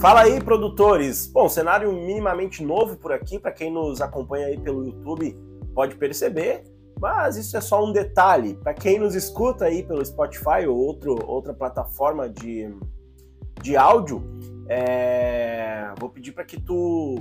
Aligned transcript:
Fala 0.00 0.20
aí, 0.20 0.40
produtores! 0.40 1.26
Bom, 1.26 1.48
cenário 1.48 1.92
minimamente 1.92 2.62
novo 2.62 2.96
por 2.96 3.10
aqui, 3.10 3.36
para 3.36 3.50
quem 3.50 3.68
nos 3.68 4.00
acompanha 4.00 4.46
aí 4.46 4.56
pelo 4.56 4.86
YouTube 4.86 5.36
pode 5.74 5.96
perceber, 5.96 6.62
mas 7.00 7.36
isso 7.36 7.56
é 7.56 7.60
só 7.60 7.84
um 7.84 7.92
detalhe. 7.92 8.54
Para 8.54 8.74
quem 8.74 9.00
nos 9.00 9.16
escuta 9.16 9.64
aí 9.64 9.82
pelo 9.82 10.04
Spotify 10.04 10.68
ou 10.68 10.78
outro, 10.78 11.18
outra 11.26 11.52
plataforma 11.52 12.28
de, 12.28 12.72
de 13.60 13.76
áudio, 13.76 14.22
é... 14.68 15.92
vou 15.98 16.08
pedir 16.08 16.30
para 16.30 16.44
que 16.44 16.60
tu 16.60 17.18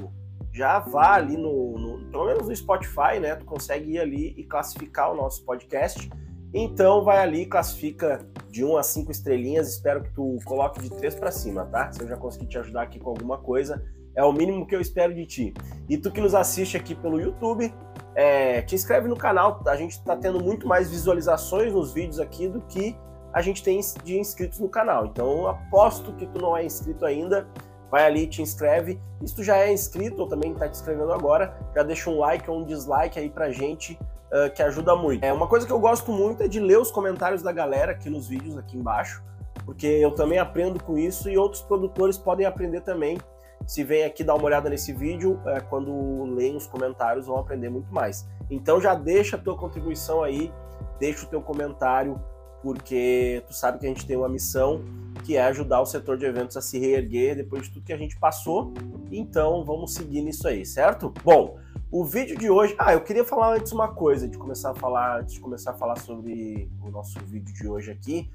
já 0.53 0.77
vá 0.77 1.15
ali 1.15 1.35
no, 1.35 1.79
no, 1.79 2.11
pelo 2.11 2.25
menos 2.27 2.47
no 2.47 2.55
Spotify, 2.55 3.19
né? 3.19 3.35
Tu 3.37 3.45
consegue 3.45 3.93
ir 3.93 3.99
ali 3.99 4.35
e 4.37 4.43
classificar 4.43 5.11
o 5.11 5.15
nosso 5.15 5.43
podcast. 5.43 6.07
Então 6.53 7.03
vai 7.03 7.17
ali, 7.19 7.45
classifica 7.45 8.25
de 8.49 8.63
1 8.63 8.77
a 8.77 8.83
5 8.83 9.11
estrelinhas. 9.11 9.69
Espero 9.69 10.03
que 10.03 10.11
tu 10.13 10.37
coloque 10.45 10.79
de 10.79 10.89
3 10.89 11.15
para 11.15 11.31
cima, 11.31 11.65
tá? 11.65 11.91
Se 11.91 12.01
eu 12.01 12.07
já 12.07 12.17
conseguir 12.17 12.47
te 12.47 12.57
ajudar 12.57 12.83
aqui 12.83 12.99
com 12.99 13.09
alguma 13.09 13.37
coisa, 13.37 13.83
é 14.15 14.23
o 14.23 14.31
mínimo 14.31 14.65
que 14.65 14.75
eu 14.75 14.81
espero 14.81 15.13
de 15.13 15.25
ti. 15.25 15.53
E 15.87 15.97
tu 15.97 16.11
que 16.11 16.21
nos 16.21 16.33
assiste 16.33 16.77
aqui 16.77 16.95
pelo 16.95 17.19
YouTube, 17.19 17.73
é, 18.15 18.61
te 18.63 18.75
inscreve 18.75 19.07
no 19.07 19.15
canal. 19.15 19.61
A 19.67 19.75
gente 19.75 19.91
está 19.91 20.15
tendo 20.15 20.43
muito 20.43 20.67
mais 20.67 20.89
visualizações 20.89 21.71
nos 21.71 21.93
vídeos 21.93 22.19
aqui 22.19 22.47
do 22.47 22.61
que 22.61 22.97
a 23.33 23.41
gente 23.41 23.61
tem 23.61 23.79
de 24.03 24.17
inscritos 24.17 24.59
no 24.59 24.69
canal. 24.69 25.05
Então 25.05 25.47
aposto 25.47 26.13
que 26.13 26.25
tu 26.25 26.41
não 26.41 26.57
é 26.57 26.65
inscrito 26.65 27.05
ainda 27.05 27.47
vai 27.89 28.05
ali, 28.05 28.27
te 28.27 28.41
inscreve. 28.41 28.99
E 29.21 29.27
se 29.27 29.35
tu 29.35 29.43
já 29.43 29.57
é 29.57 29.71
inscrito 29.71 30.21
ou 30.21 30.27
também 30.27 30.51
está 30.51 30.67
te 30.67 30.75
inscrevendo 30.75 31.11
agora, 31.13 31.57
já 31.75 31.83
deixa 31.83 32.09
um 32.09 32.17
like 32.19 32.49
ou 32.49 32.59
um 32.59 32.65
dislike 32.65 33.19
aí 33.19 33.29
pra 33.29 33.51
gente, 33.51 33.97
uh, 34.31 34.53
que 34.53 34.61
ajuda 34.61 34.95
muito. 34.95 35.23
É 35.23 35.31
uma 35.31 35.47
coisa 35.47 35.65
que 35.65 35.71
eu 35.71 35.79
gosto 35.79 36.11
muito 36.11 36.43
é 36.43 36.47
de 36.47 36.59
ler 36.59 36.79
os 36.79 36.91
comentários 36.91 37.41
da 37.41 37.51
galera 37.51 37.91
aqui 37.91 38.09
nos 38.09 38.27
vídeos 38.27 38.57
aqui 38.57 38.77
embaixo, 38.77 39.23
porque 39.65 39.87
eu 39.87 40.11
também 40.11 40.39
aprendo 40.39 40.81
com 40.83 40.97
isso 40.97 41.29
e 41.29 41.37
outros 41.37 41.61
produtores 41.61 42.17
podem 42.17 42.45
aprender 42.45 42.81
também. 42.81 43.17
Se 43.65 43.83
vem 43.83 44.03
aqui 44.03 44.23
dar 44.23 44.35
uma 44.35 44.45
olhada 44.45 44.69
nesse 44.69 44.93
vídeo, 44.93 45.41
é, 45.45 45.59
quando 45.59 46.23
leem 46.35 46.55
os 46.55 46.67
comentários 46.67 47.25
vão 47.27 47.37
aprender 47.37 47.69
muito 47.69 47.93
mais. 47.93 48.27
Então 48.49 48.79
já 48.79 48.93
deixa 48.93 49.35
a 49.35 49.39
tua 49.39 49.57
contribuição 49.57 50.23
aí, 50.23 50.53
deixa 50.99 51.25
o 51.25 51.29
teu 51.29 51.41
comentário, 51.41 52.21
porque 52.61 53.43
tu 53.47 53.53
sabe 53.53 53.79
que 53.79 53.85
a 53.85 53.89
gente 53.89 54.05
tem 54.05 54.15
uma 54.15 54.29
missão 54.29 54.83
que 55.23 55.35
é 55.35 55.43
ajudar 55.43 55.81
o 55.81 55.85
setor 55.85 56.17
de 56.17 56.25
eventos 56.25 56.55
a 56.55 56.61
se 56.61 56.79
reerguer 56.79 57.35
depois 57.35 57.63
de 57.63 57.71
tudo 57.71 57.85
que 57.85 57.93
a 57.93 57.97
gente 57.97 58.17
passou. 58.19 58.73
Então 59.11 59.65
vamos 59.65 59.93
seguir 59.93 60.21
nisso 60.21 60.47
aí, 60.47 60.65
certo? 60.65 61.13
Bom, 61.23 61.57
o 61.91 62.03
vídeo 62.03 62.37
de 62.37 62.49
hoje. 62.49 62.75
Ah, 62.77 62.93
eu 62.93 63.01
queria 63.01 63.23
falar 63.23 63.55
antes 63.55 63.71
uma 63.71 63.87
coisa, 63.89 64.27
de 64.27 64.37
começar 64.37 64.71
a 64.71 64.75
falar, 64.75 65.21
antes 65.21 65.35
de 65.35 65.39
começar 65.39 65.71
a 65.71 65.73
falar 65.73 65.97
sobre 65.97 66.69
o 66.81 66.89
nosso 66.89 67.19
vídeo 67.21 67.53
de 67.53 67.67
hoje 67.67 67.91
aqui, 67.91 68.29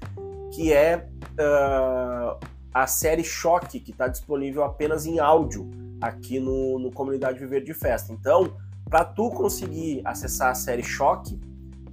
que 0.51 0.73
é 0.73 1.07
uh, 1.33 2.39
a 2.73 2.87
série 2.87 3.23
Choque, 3.23 3.79
que 3.79 3.91
está 3.91 4.07
disponível 4.07 4.63
apenas 4.63 5.05
em 5.05 5.19
áudio 5.19 5.69
aqui 6.01 6.39
no, 6.39 6.79
no 6.79 6.91
Comunidade 6.91 7.39
Viver 7.39 7.63
de 7.63 7.73
Festa. 7.73 8.11
Então, 8.11 8.57
para 8.89 9.05
tu 9.05 9.29
conseguir 9.29 10.01
acessar 10.03 10.51
a 10.51 10.55
série 10.55 10.83
Choque, 10.83 11.39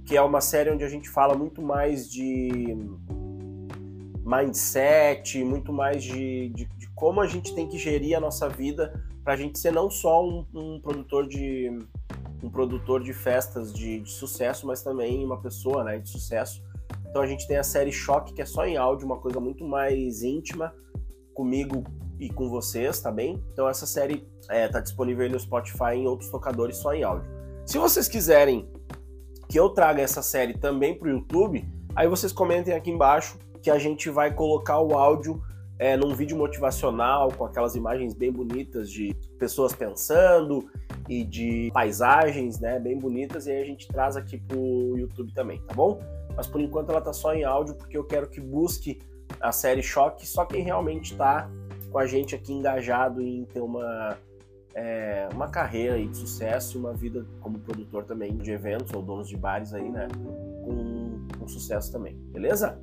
que 0.05 0.17
é 0.17 0.21
uma 0.21 0.41
série 0.41 0.71
onde 0.71 0.83
a 0.83 0.89
gente 0.89 1.09
fala 1.09 1.35
muito 1.35 1.61
mais 1.61 2.09
de 2.09 2.75
mindset, 4.31 5.43
muito 5.43 5.73
mais 5.73 6.01
de, 6.01 6.49
de, 6.49 6.65
de 6.65 6.89
como 6.95 7.19
a 7.19 7.27
gente 7.27 7.53
tem 7.53 7.67
que 7.67 7.77
gerir 7.77 8.15
a 8.15 8.19
nossa 8.19 8.47
vida 8.47 9.03
para 9.25 9.33
a 9.33 9.35
gente 9.35 9.59
ser 9.59 9.71
não 9.71 9.89
só 9.89 10.25
um, 10.25 10.45
um, 10.53 10.79
produtor 10.79 11.27
de 11.27 11.69
um 12.41 12.49
produtor 12.49 13.03
de 13.03 13.13
festas 13.13 13.73
de, 13.73 13.99
de, 13.99 14.09
sucesso, 14.09 14.65
mas 14.65 14.81
também 14.81 15.23
uma 15.23 15.39
pessoa 15.39 15.83
né, 15.83 15.99
de 15.99 16.09
sucesso. 16.09 16.63
Então 17.09 17.21
a 17.21 17.27
gente 17.27 17.45
tem 17.45 17.57
a 17.57 17.63
série 17.63 17.91
Choque, 17.91 18.33
que 18.33 18.41
é 18.41 18.45
só 18.45 18.65
em 18.65 18.77
áudio, 18.77 19.05
uma 19.05 19.17
coisa 19.17 19.39
muito 19.39 19.67
mais 19.67 20.23
íntima 20.23 20.73
comigo 21.33 21.83
e 22.17 22.29
com 22.29 22.49
vocês, 22.49 22.99
tá 22.99 23.11
bem? 23.11 23.43
Então 23.51 23.67
essa 23.67 23.85
série 23.85 24.25
é, 24.49 24.67
tá 24.67 24.79
disponível 24.79 25.29
no 25.29 25.39
Spotify 25.39 25.95
e 25.95 25.99
em 25.99 26.07
outros 26.07 26.29
tocadores 26.31 26.77
só 26.77 26.93
em 26.93 27.03
áudio. 27.03 27.29
Se 27.65 27.77
vocês 27.77 28.07
quiserem 28.07 28.67
que 29.49 29.59
eu 29.59 29.69
traga 29.69 30.01
essa 30.01 30.21
série 30.21 30.57
também 30.57 30.97
para 30.97 31.09
o 31.09 31.11
YouTube, 31.11 31.67
aí 31.95 32.07
vocês 32.07 32.31
comentem 32.31 32.73
aqui 32.73 32.89
embaixo 32.89 33.37
que 33.61 33.69
a 33.69 33.77
gente 33.77 34.09
vai 34.09 34.33
colocar 34.33 34.79
o 34.79 34.97
áudio 34.97 35.41
é, 35.81 35.97
num 35.97 36.13
vídeo 36.13 36.37
motivacional 36.37 37.31
com 37.31 37.43
aquelas 37.43 37.75
imagens 37.75 38.13
bem 38.13 38.31
bonitas 38.31 38.89
de 38.89 39.15
pessoas 39.39 39.73
pensando 39.73 40.69
e 41.09 41.23
de 41.23 41.71
paisagens, 41.73 42.59
né, 42.59 42.79
bem 42.79 42.99
bonitas, 42.99 43.47
e 43.47 43.51
aí 43.51 43.61
a 43.63 43.65
gente 43.65 43.87
traz 43.87 44.15
aqui 44.15 44.37
pro 44.37 44.95
YouTube 44.95 45.33
também, 45.33 45.59
tá 45.61 45.73
bom? 45.73 45.99
Mas 46.35 46.45
por 46.45 46.61
enquanto 46.61 46.91
ela 46.91 47.01
tá 47.01 47.11
só 47.11 47.33
em 47.33 47.43
áudio 47.43 47.73
porque 47.75 47.97
eu 47.97 48.03
quero 48.03 48.29
que 48.29 48.39
busque 48.39 48.99
a 49.39 49.51
série 49.51 49.81
Choque 49.81 50.27
só 50.27 50.45
quem 50.45 50.63
realmente 50.63 51.15
tá 51.15 51.49
com 51.91 51.97
a 51.97 52.05
gente 52.05 52.35
aqui 52.35 52.53
engajado 52.53 53.21
em 53.21 53.43
ter 53.45 53.61
uma 53.61 54.17
é, 54.73 55.27
uma 55.33 55.49
carreira 55.49 55.99
de 55.99 56.15
sucesso 56.15 56.79
uma 56.79 56.93
vida 56.93 57.25
como 57.41 57.59
produtor 57.59 58.05
também 58.05 58.37
de 58.37 58.51
eventos 58.51 58.93
ou 58.93 59.01
donos 59.01 59.27
de 59.27 59.35
bares 59.35 59.73
aí, 59.73 59.89
né? 59.89 60.07
Com, 60.63 61.27
com 61.37 61.47
sucesso 61.47 61.91
também, 61.91 62.15
beleza? 62.31 62.79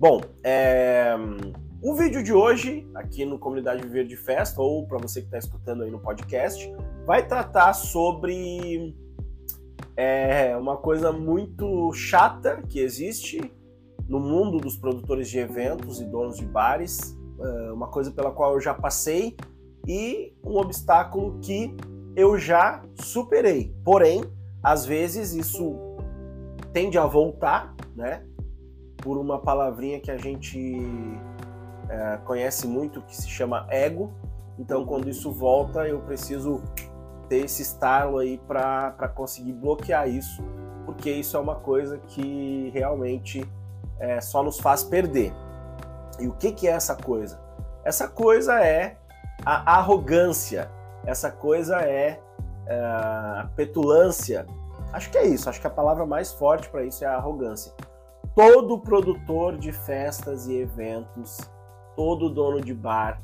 Bom, 0.00 0.22
é, 0.42 1.14
o 1.82 1.94
vídeo 1.94 2.22
de 2.22 2.32
hoje, 2.32 2.88
aqui 2.94 3.26
no 3.26 3.38
Comunidade 3.38 3.82
Viver 3.82 4.06
de 4.06 4.16
Festa, 4.16 4.58
ou 4.58 4.86
para 4.86 4.96
você 4.96 5.20
que 5.20 5.26
está 5.26 5.36
escutando 5.36 5.82
aí 5.82 5.90
no 5.90 5.98
podcast, 5.98 6.72
vai 7.04 7.26
tratar 7.26 7.74
sobre 7.74 8.96
é, 9.94 10.56
uma 10.56 10.78
coisa 10.78 11.12
muito 11.12 11.92
chata 11.92 12.62
que 12.66 12.80
existe 12.80 13.52
no 14.08 14.18
mundo 14.18 14.56
dos 14.56 14.74
produtores 14.74 15.28
de 15.28 15.38
eventos 15.38 16.00
e 16.00 16.06
donos 16.06 16.38
de 16.38 16.46
bares, 16.46 17.14
é, 17.38 17.70
uma 17.70 17.88
coisa 17.88 18.10
pela 18.10 18.30
qual 18.30 18.54
eu 18.54 18.60
já 18.62 18.72
passei 18.72 19.36
e 19.86 20.32
um 20.42 20.56
obstáculo 20.56 21.38
que 21.42 21.76
eu 22.16 22.38
já 22.38 22.82
superei. 22.94 23.76
Porém, 23.84 24.24
às 24.62 24.86
vezes 24.86 25.34
isso 25.34 25.76
tende 26.72 26.96
a 26.96 27.04
voltar, 27.04 27.74
né? 27.94 28.24
Por 29.02 29.18
uma 29.18 29.38
palavrinha 29.38 30.00
que 30.00 30.10
a 30.10 30.18
gente 30.18 30.80
é, 31.88 32.18
conhece 32.24 32.66
muito, 32.66 33.02
que 33.02 33.16
se 33.16 33.28
chama 33.28 33.66
ego. 33.68 34.12
Então, 34.58 34.84
quando 34.84 35.08
isso 35.08 35.32
volta, 35.32 35.88
eu 35.88 36.00
preciso 36.00 36.62
ter 37.28 37.44
esse 37.44 37.62
estalo 37.62 38.18
aí 38.18 38.38
para 38.38 39.08
conseguir 39.14 39.52
bloquear 39.52 40.08
isso, 40.08 40.42
porque 40.84 41.10
isso 41.10 41.36
é 41.36 41.40
uma 41.40 41.54
coisa 41.54 41.98
que 41.98 42.70
realmente 42.74 43.48
é, 43.98 44.20
só 44.20 44.42
nos 44.42 44.58
faz 44.58 44.82
perder. 44.82 45.32
E 46.18 46.26
o 46.26 46.32
que, 46.32 46.52
que 46.52 46.66
é 46.68 46.72
essa 46.72 46.96
coisa? 46.96 47.40
Essa 47.84 48.08
coisa 48.08 48.60
é 48.60 48.96
a 49.46 49.78
arrogância, 49.78 50.70
essa 51.06 51.30
coisa 51.30 51.80
é, 51.80 52.20
é 52.66 52.80
a 52.84 53.48
petulância. 53.56 54.46
Acho 54.92 55.10
que 55.10 55.16
é 55.16 55.26
isso, 55.26 55.48
acho 55.48 55.60
que 55.60 55.66
a 55.66 55.70
palavra 55.70 56.04
mais 56.04 56.32
forte 56.32 56.68
para 56.68 56.84
isso 56.84 57.04
é 57.04 57.06
a 57.06 57.14
arrogância. 57.14 57.72
Todo 58.42 58.78
produtor 58.78 59.58
de 59.58 59.70
festas 59.70 60.46
e 60.46 60.56
eventos, 60.56 61.40
todo 61.94 62.30
dono 62.30 62.58
de 62.58 62.72
bar 62.72 63.22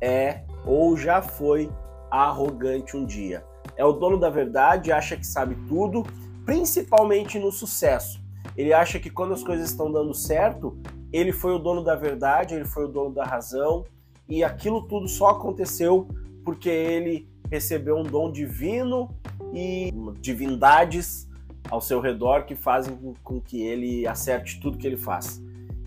é 0.00 0.42
ou 0.66 0.96
já 0.96 1.22
foi 1.22 1.70
arrogante 2.10 2.96
um 2.96 3.06
dia. 3.06 3.46
É 3.76 3.84
o 3.84 3.92
dono 3.92 4.18
da 4.18 4.28
verdade, 4.28 4.90
acha 4.90 5.16
que 5.16 5.24
sabe 5.24 5.54
tudo, 5.68 6.02
principalmente 6.44 7.38
no 7.38 7.52
sucesso. 7.52 8.20
Ele 8.56 8.72
acha 8.72 8.98
que 8.98 9.08
quando 9.08 9.34
as 9.34 9.44
coisas 9.44 9.70
estão 9.70 9.92
dando 9.92 10.12
certo, 10.12 10.76
ele 11.12 11.30
foi 11.30 11.54
o 11.54 11.60
dono 11.60 11.84
da 11.84 11.94
verdade, 11.94 12.56
ele 12.56 12.64
foi 12.64 12.86
o 12.86 12.88
dono 12.88 13.14
da 13.14 13.22
razão, 13.22 13.84
e 14.28 14.42
aquilo 14.42 14.82
tudo 14.82 15.06
só 15.06 15.28
aconteceu 15.28 16.08
porque 16.44 16.68
ele 16.68 17.28
recebeu 17.48 17.96
um 17.98 18.02
dom 18.02 18.32
divino 18.32 19.14
e 19.54 19.92
divindades 20.20 21.25
ao 21.70 21.80
seu 21.80 22.00
redor 22.00 22.44
que 22.44 22.54
fazem 22.54 22.98
com 23.22 23.40
que 23.40 23.60
ele 23.62 24.06
acerte 24.06 24.60
tudo 24.60 24.78
que 24.78 24.86
ele 24.86 24.96
faz. 24.96 25.42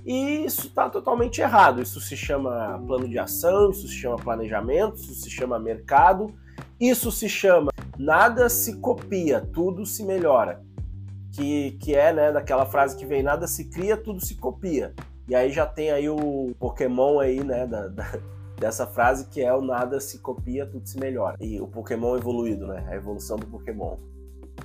E 0.06 0.46
isso 0.46 0.68
está 0.68 0.90
totalmente 0.90 1.42
errado. 1.42 1.82
Isso 1.82 2.02
se 2.02 2.18
chama 2.18 2.82
plano 2.86 3.08
de 3.08 3.20
ação, 3.20 3.70
isso 3.70 3.88
se 3.88 3.94
chama 3.94 4.16
planejamento, 4.16 4.96
isso 4.96 5.14
se 5.14 5.30
chama 5.30 5.60
mercado, 5.60 6.34
isso 6.80 7.12
se 7.12 7.30
chama 7.30 7.72
nada 7.98 8.50
se 8.50 8.78
copia, 8.78 9.42
tudo 9.42 9.86
se 9.86 10.04
melhora. 10.04 10.64
Que, 11.32 11.72
que 11.74 11.96
é 11.96 12.12
né, 12.12 12.32
daquela 12.32 12.66
frase 12.66 12.98
que 12.98 13.06
vem 13.06 13.22
nada 13.22 13.46
se 13.46 13.70
cria, 13.70 13.96
tudo 13.96 14.26
se 14.26 14.36
copia. 14.36 14.94
E 15.28 15.36
aí 15.36 15.52
já 15.52 15.66
tem 15.66 15.92
aí 15.92 16.10
o 16.10 16.56
Pokémon 16.58 17.20
aí, 17.20 17.44
né, 17.44 17.68
da, 17.68 17.88
da, 17.88 18.20
dessa 18.60 18.88
frase 18.88 19.28
que 19.30 19.42
é 19.42 19.54
o 19.54 19.62
nada 19.62 20.00
se 20.00 20.20
copia, 20.20 20.66
tudo 20.66 20.88
se 20.88 21.00
melhora. 21.00 21.38
E 21.40 21.62
o 21.62 21.68
Pokémon 21.68 22.16
evoluído, 22.16 22.66
né, 22.66 22.84
a 22.90 22.96
evolução 22.96 23.38
do 23.38 23.46
Pokémon. 23.46 23.98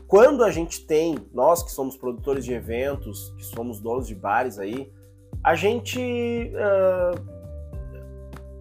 Quando 0.07 0.45
a 0.45 0.51
gente 0.51 0.87
tem, 0.87 1.17
nós 1.33 1.63
que 1.63 1.71
somos 1.71 1.97
produtores 1.97 2.45
de 2.45 2.53
eventos, 2.53 3.35
que 3.37 3.45
somos 3.45 3.81
donos 3.81 4.07
de 4.07 4.15
bares 4.15 4.59
aí, 4.59 4.93
a 5.43 5.55
gente 5.55 6.01
uh, 6.01 7.21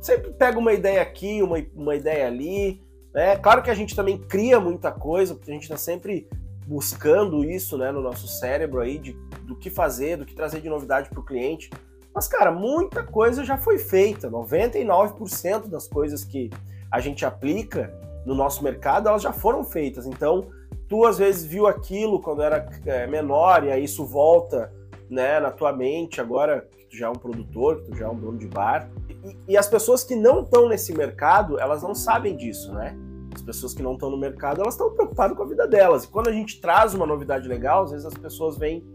sempre 0.01 0.31
pega 0.31 0.59
uma 0.59 0.73
ideia 0.73 1.01
aqui, 1.01 1.41
uma, 1.41 1.57
uma 1.75 1.95
ideia 1.95 2.27
ali, 2.27 2.81
né? 3.13 3.37
Claro 3.37 3.61
que 3.61 3.69
a 3.69 3.75
gente 3.75 3.95
também 3.95 4.17
cria 4.17 4.59
muita 4.59 4.91
coisa, 4.91 5.35
porque 5.35 5.51
a 5.51 5.53
gente 5.53 5.63
está 5.63 5.77
sempre 5.77 6.27
buscando 6.65 7.43
isso 7.43 7.77
né, 7.77 7.91
no 7.91 8.01
nosso 8.01 8.27
cérebro 8.27 8.81
aí, 8.81 8.97
de, 8.97 9.13
do 9.43 9.55
que 9.55 9.69
fazer, 9.69 10.17
do 10.17 10.25
que 10.25 10.33
trazer 10.33 10.61
de 10.61 10.69
novidade 10.69 11.09
para 11.09 11.19
o 11.19 11.25
cliente 11.25 11.69
Mas, 12.13 12.27
cara, 12.27 12.51
muita 12.51 13.03
coisa 13.03 13.43
já 13.43 13.57
foi 13.57 13.77
feita. 13.77 14.29
99% 14.29 15.67
das 15.67 15.87
coisas 15.87 16.23
que 16.23 16.49
a 16.91 16.99
gente 16.99 17.25
aplica 17.25 17.93
no 18.25 18.33
nosso 18.33 18.63
mercado, 18.63 19.09
elas 19.09 19.21
já 19.21 19.33
foram 19.33 19.63
feitas. 19.63 20.05
Então, 20.05 20.49
tu 20.93 21.07
às 21.07 21.17
vezes 21.17 21.43
viu 21.43 21.65
aquilo 21.65 22.19
quando 22.19 22.43
era 22.43 22.69
é, 22.85 23.07
menor 23.07 23.63
e 23.63 23.71
aí 23.71 23.83
isso 23.83 24.05
volta 24.05 24.71
né, 25.09 25.39
na 25.39 25.49
tua 25.49 25.73
mente 25.73 26.21
agora 26.21 26.69
que 26.77 26.85
tu 26.85 26.95
já 26.95 27.07
é 27.07 27.09
um 27.09 27.15
produtor, 27.15 27.77
que 27.77 27.89
tu 27.89 27.97
já 27.97 28.05
é 28.05 28.09
um 28.09 28.15
dono 28.15 28.37
de 28.37 28.45
bar. 28.45 28.91
E, 29.09 29.53
e 29.53 29.57
as 29.57 29.67
pessoas 29.67 30.03
que 30.03 30.15
não 30.15 30.43
estão 30.43 30.69
nesse 30.69 30.95
mercado, 30.95 31.59
elas 31.59 31.81
não 31.81 31.95
sabem 31.95 32.37
disso, 32.37 32.71
né? 32.73 32.95
As 33.33 33.41
pessoas 33.41 33.73
que 33.73 33.81
não 33.81 33.93
estão 33.93 34.11
no 34.11 34.17
mercado, 34.19 34.61
elas 34.61 34.75
estão 34.75 34.91
preocupadas 34.91 35.35
com 35.35 35.41
a 35.41 35.47
vida 35.47 35.67
delas. 35.67 36.03
E 36.03 36.09
quando 36.09 36.27
a 36.27 36.31
gente 36.31 36.61
traz 36.61 36.93
uma 36.93 37.07
novidade 37.07 37.47
legal, 37.47 37.85
às 37.85 37.91
vezes 37.91 38.05
as 38.05 38.13
pessoas 38.13 38.55
vêm 38.55 38.85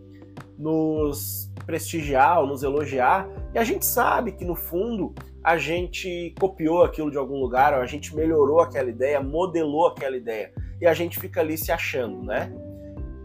nos 0.57 1.51
prestigiar 1.67 2.41
ou 2.41 2.47
nos 2.47 2.63
elogiar, 2.63 3.29
e 3.53 3.59
a 3.59 3.65
gente 3.65 3.85
sabe 3.85 4.31
que 4.31 4.45
no 4.45 4.55
fundo 4.55 5.13
a 5.43 5.59
gente 5.59 6.33
copiou 6.39 6.85
aquilo 6.85 7.11
de 7.11 7.19
algum 7.19 7.41
lugar, 7.41 7.75
ou 7.75 7.81
a 7.81 7.87
gente 7.87 8.15
melhorou 8.15 8.61
aquela 8.61 8.89
ideia, 8.89 9.21
modelou 9.21 9.89
aquela 9.89 10.17
ideia, 10.17 10.53
e 10.81 10.87
a 10.87 10.95
gente 10.95 11.19
fica 11.19 11.41
ali 11.41 11.57
se 11.57 11.73
achando, 11.73 12.23
né? 12.23 12.53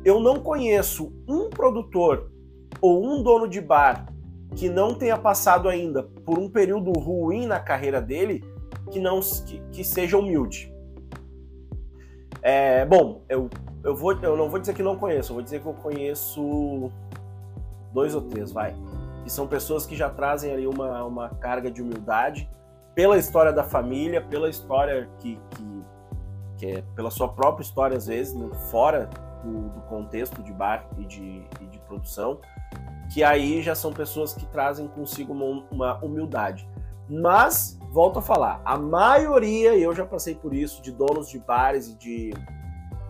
Eu 0.04 0.20
não 0.20 0.40
conheço 0.40 1.14
um 1.28 1.50
produtor 1.50 2.32
ou 2.82 3.06
um 3.06 3.24
dono 3.24 3.48
de 3.48 3.62
bar 3.62 4.08
que 4.56 4.70
não 4.70 4.94
tenha 4.94 5.18
passado 5.18 5.68
ainda 5.70 6.04
por 6.04 6.38
um 6.38 6.50
período 6.50 6.92
ruim 6.92 7.48
na 7.48 7.60
carreira 7.60 8.02
dele 8.02 8.44
que 8.92 9.00
não 9.00 9.20
que, 9.20 9.62
que 9.72 9.84
seja 9.84 10.18
humilde. 10.18 10.72
É, 12.42 12.86
bom, 12.86 13.24
eu, 13.30 13.50
eu, 13.84 13.96
vou, 13.96 14.12
eu 14.22 14.36
não 14.36 14.50
vou 14.50 14.60
dizer 14.60 14.74
que 14.74 14.84
não 14.84 14.98
conheço, 14.98 15.32
eu 15.32 15.36
vou 15.36 15.44
dizer 15.44 15.62
que 15.62 15.66
eu 15.66 15.74
conheço 15.74 16.92
dois 17.94 18.14
ou 18.14 18.22
três, 18.22 18.52
vai. 18.52 18.76
E 19.26 19.30
são 19.30 19.48
pessoas 19.48 19.86
que 19.86 19.96
já 19.96 20.10
trazem 20.10 20.52
ali 20.54 20.68
uma, 20.68 21.06
uma 21.06 21.30
carga 21.30 21.72
de 21.72 21.82
humildade 21.82 22.50
pela 22.94 23.18
história 23.18 23.54
da 23.54 23.64
família, 23.64 24.22
pela 24.22 24.50
história 24.50 25.10
que, 25.20 25.40
que, 25.52 25.84
que 26.58 26.66
é 26.66 26.82
pela 26.96 27.12
sua 27.12 27.28
própria 27.28 27.64
história, 27.64 27.98
às 27.98 28.08
vezes, 28.08 28.34
né, 28.34 28.50
fora 28.72 29.10
do, 29.44 29.70
do, 29.70 29.82
contexto 29.82 30.42
de 30.42 30.54
bar 30.54 30.88
e 30.98 31.06
de, 31.06 31.44
e 31.60 31.66
de 31.66 31.80
produção, 31.80 32.40
que 33.14 33.24
aí 33.24 33.62
já 33.62 33.76
são 33.76 33.92
pessoas 33.92 34.34
que 34.34 34.46
trazem 34.46 34.88
consigo 34.88 35.34
uma, 35.34 35.66
uma 35.72 36.04
humildade. 36.04 36.68
Mas, 37.10 37.78
volto 37.92 38.20
a 38.20 38.22
falar, 38.22 38.62
a 38.64 38.78
maioria, 38.78 39.76
e 39.76 39.84
eu 39.84 39.94
já 39.94 40.06
passei 40.06 40.36
por 40.36 40.54
isso, 40.54 40.82
de 40.82 40.92
donos 40.92 41.30
de 41.30 41.40
bares 41.40 41.90
e 41.90 41.96
de 41.96 42.34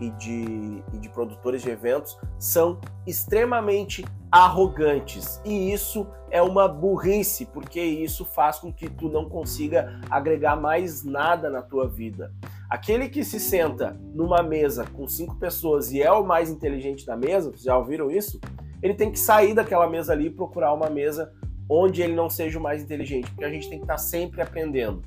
e 0.00 0.10
de, 0.10 0.82
e 0.92 0.98
de 0.98 1.08
produtores 1.08 1.62
de 1.62 1.70
eventos 1.70 2.18
são 2.38 2.80
extremamente 3.06 4.04
arrogantes. 4.30 5.40
E 5.44 5.72
isso 5.72 6.06
é 6.30 6.42
uma 6.42 6.66
burrice, 6.66 7.46
porque 7.46 7.80
isso 7.80 8.24
faz 8.24 8.58
com 8.58 8.72
que 8.72 8.90
tu 8.90 9.08
não 9.08 9.28
consiga 9.28 10.00
agregar 10.10 10.56
mais 10.56 11.04
nada 11.04 11.48
na 11.48 11.62
tua 11.62 11.88
vida. 11.88 12.32
Aquele 12.68 13.08
que 13.08 13.22
se 13.22 13.38
senta 13.38 13.96
numa 14.12 14.42
mesa 14.42 14.84
com 14.84 15.06
cinco 15.06 15.36
pessoas 15.36 15.92
e 15.92 16.02
é 16.02 16.10
o 16.10 16.24
mais 16.24 16.50
inteligente 16.50 17.06
da 17.06 17.16
mesa, 17.16 17.50
vocês 17.50 17.62
já 17.62 17.78
ouviram 17.78 18.10
isso? 18.10 18.40
Ele 18.82 18.94
tem 18.94 19.12
que 19.12 19.18
sair 19.18 19.54
daquela 19.54 19.88
mesa 19.88 20.12
ali 20.12 20.26
e 20.26 20.30
procurar 20.30 20.74
uma 20.74 20.90
mesa 20.90 21.32
onde 21.68 22.02
ele 22.02 22.14
não 22.14 22.28
seja 22.28 22.58
o 22.58 22.62
mais 22.62 22.82
inteligente, 22.82 23.30
porque 23.30 23.44
a 23.44 23.50
gente 23.50 23.68
tem 23.68 23.78
que 23.78 23.84
estar 23.84 23.98
sempre 23.98 24.42
aprendendo. 24.42 25.02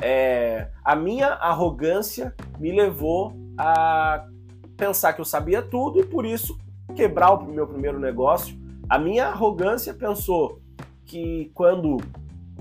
É, 0.00 0.68
a 0.84 0.96
minha 0.96 1.28
arrogância 1.28 2.34
me 2.58 2.72
levou 2.72 3.34
a 3.58 4.26
pensar 4.76 5.12
que 5.12 5.20
eu 5.20 5.24
sabia 5.24 5.60
tudo 5.60 6.00
e 6.00 6.04
por 6.04 6.24
isso 6.24 6.58
quebrar 6.94 7.32
o 7.32 7.44
meu 7.44 7.66
primeiro 7.66 7.98
negócio. 7.98 8.58
A 8.88 8.98
minha 8.98 9.26
arrogância 9.26 9.92
pensou 9.92 10.60
que 11.04 11.50
quando 11.54 11.98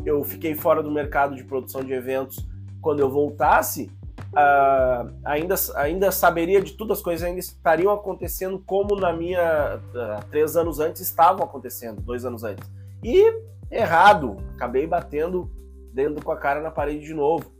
eu 0.06 0.24
fiquei 0.24 0.56
fora 0.56 0.84
do 0.84 0.92
mercado 0.92 1.36
de 1.36 1.44
produção 1.44 1.84
de 1.84 1.94
eventos, 1.94 2.46
quando 2.82 3.00
eu 3.00 3.10
voltasse, 3.10 3.92
uh, 4.34 5.14
ainda, 5.24 5.56
ainda 5.76 6.12
saberia 6.12 6.62
de 6.62 6.74
tudo, 6.74 6.94
as 6.94 7.02
coisas 7.02 7.26
ainda 7.26 7.40
estariam 7.40 7.92
acontecendo 7.92 8.62
como 8.66 8.96
na 8.96 9.14
minha 9.14 9.78
uh, 9.78 10.26
três 10.30 10.56
anos 10.56 10.80
antes 10.80 11.02
estavam 11.02 11.44
acontecendo, 11.44 12.02
dois 12.02 12.26
anos 12.26 12.44
antes. 12.44 12.70
E 13.04 13.34
errado, 13.72 14.38
acabei 14.56 14.86
batendo 14.86 15.50
dentro 15.94 16.24
com 16.24 16.32
a 16.32 16.38
cara 16.38 16.62
na 16.62 16.72
parede 16.72 17.06
de 17.06 17.14
novo, 17.14 17.52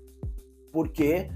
porque 0.72 1.30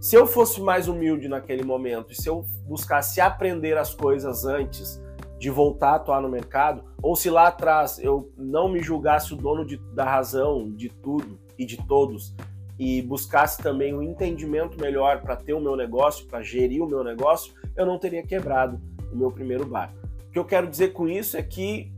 se 0.00 0.16
eu 0.16 0.26
fosse 0.26 0.60
mais 0.60 0.88
humilde 0.88 1.28
naquele 1.28 1.62
momento 1.62 2.12
e 2.12 2.14
se 2.14 2.28
eu 2.28 2.44
buscasse 2.66 3.20
aprender 3.20 3.76
as 3.76 3.94
coisas 3.94 4.44
antes 4.44 5.00
de 5.38 5.50
voltar 5.50 5.90
a 5.90 5.94
atuar 5.96 6.20
no 6.20 6.28
mercado, 6.28 6.84
ou 7.02 7.16
se 7.16 7.30
lá 7.30 7.48
atrás 7.48 7.98
eu 7.98 8.30
não 8.36 8.68
me 8.68 8.82
julgasse 8.82 9.32
o 9.32 9.36
dono 9.36 9.64
de, 9.64 9.76
da 9.94 10.04
razão 10.04 10.70
de 10.70 10.88
tudo 10.88 11.38
e 11.58 11.64
de 11.64 11.76
todos 11.86 12.34
e 12.78 13.02
buscasse 13.02 13.62
também 13.62 13.94
um 13.94 14.02
entendimento 14.02 14.80
melhor 14.80 15.20
para 15.20 15.36
ter 15.36 15.52
o 15.52 15.60
meu 15.60 15.76
negócio, 15.76 16.26
para 16.26 16.42
gerir 16.42 16.82
o 16.82 16.88
meu 16.88 17.04
negócio, 17.04 17.52
eu 17.76 17.84
não 17.84 17.98
teria 17.98 18.22
quebrado 18.22 18.80
o 19.12 19.16
meu 19.16 19.30
primeiro 19.30 19.66
bar. 19.66 19.92
O 20.28 20.32
que 20.32 20.38
eu 20.38 20.44
quero 20.46 20.66
dizer 20.66 20.94
com 20.94 21.06
isso 21.06 21.36
é 21.36 21.42
que 21.42 21.92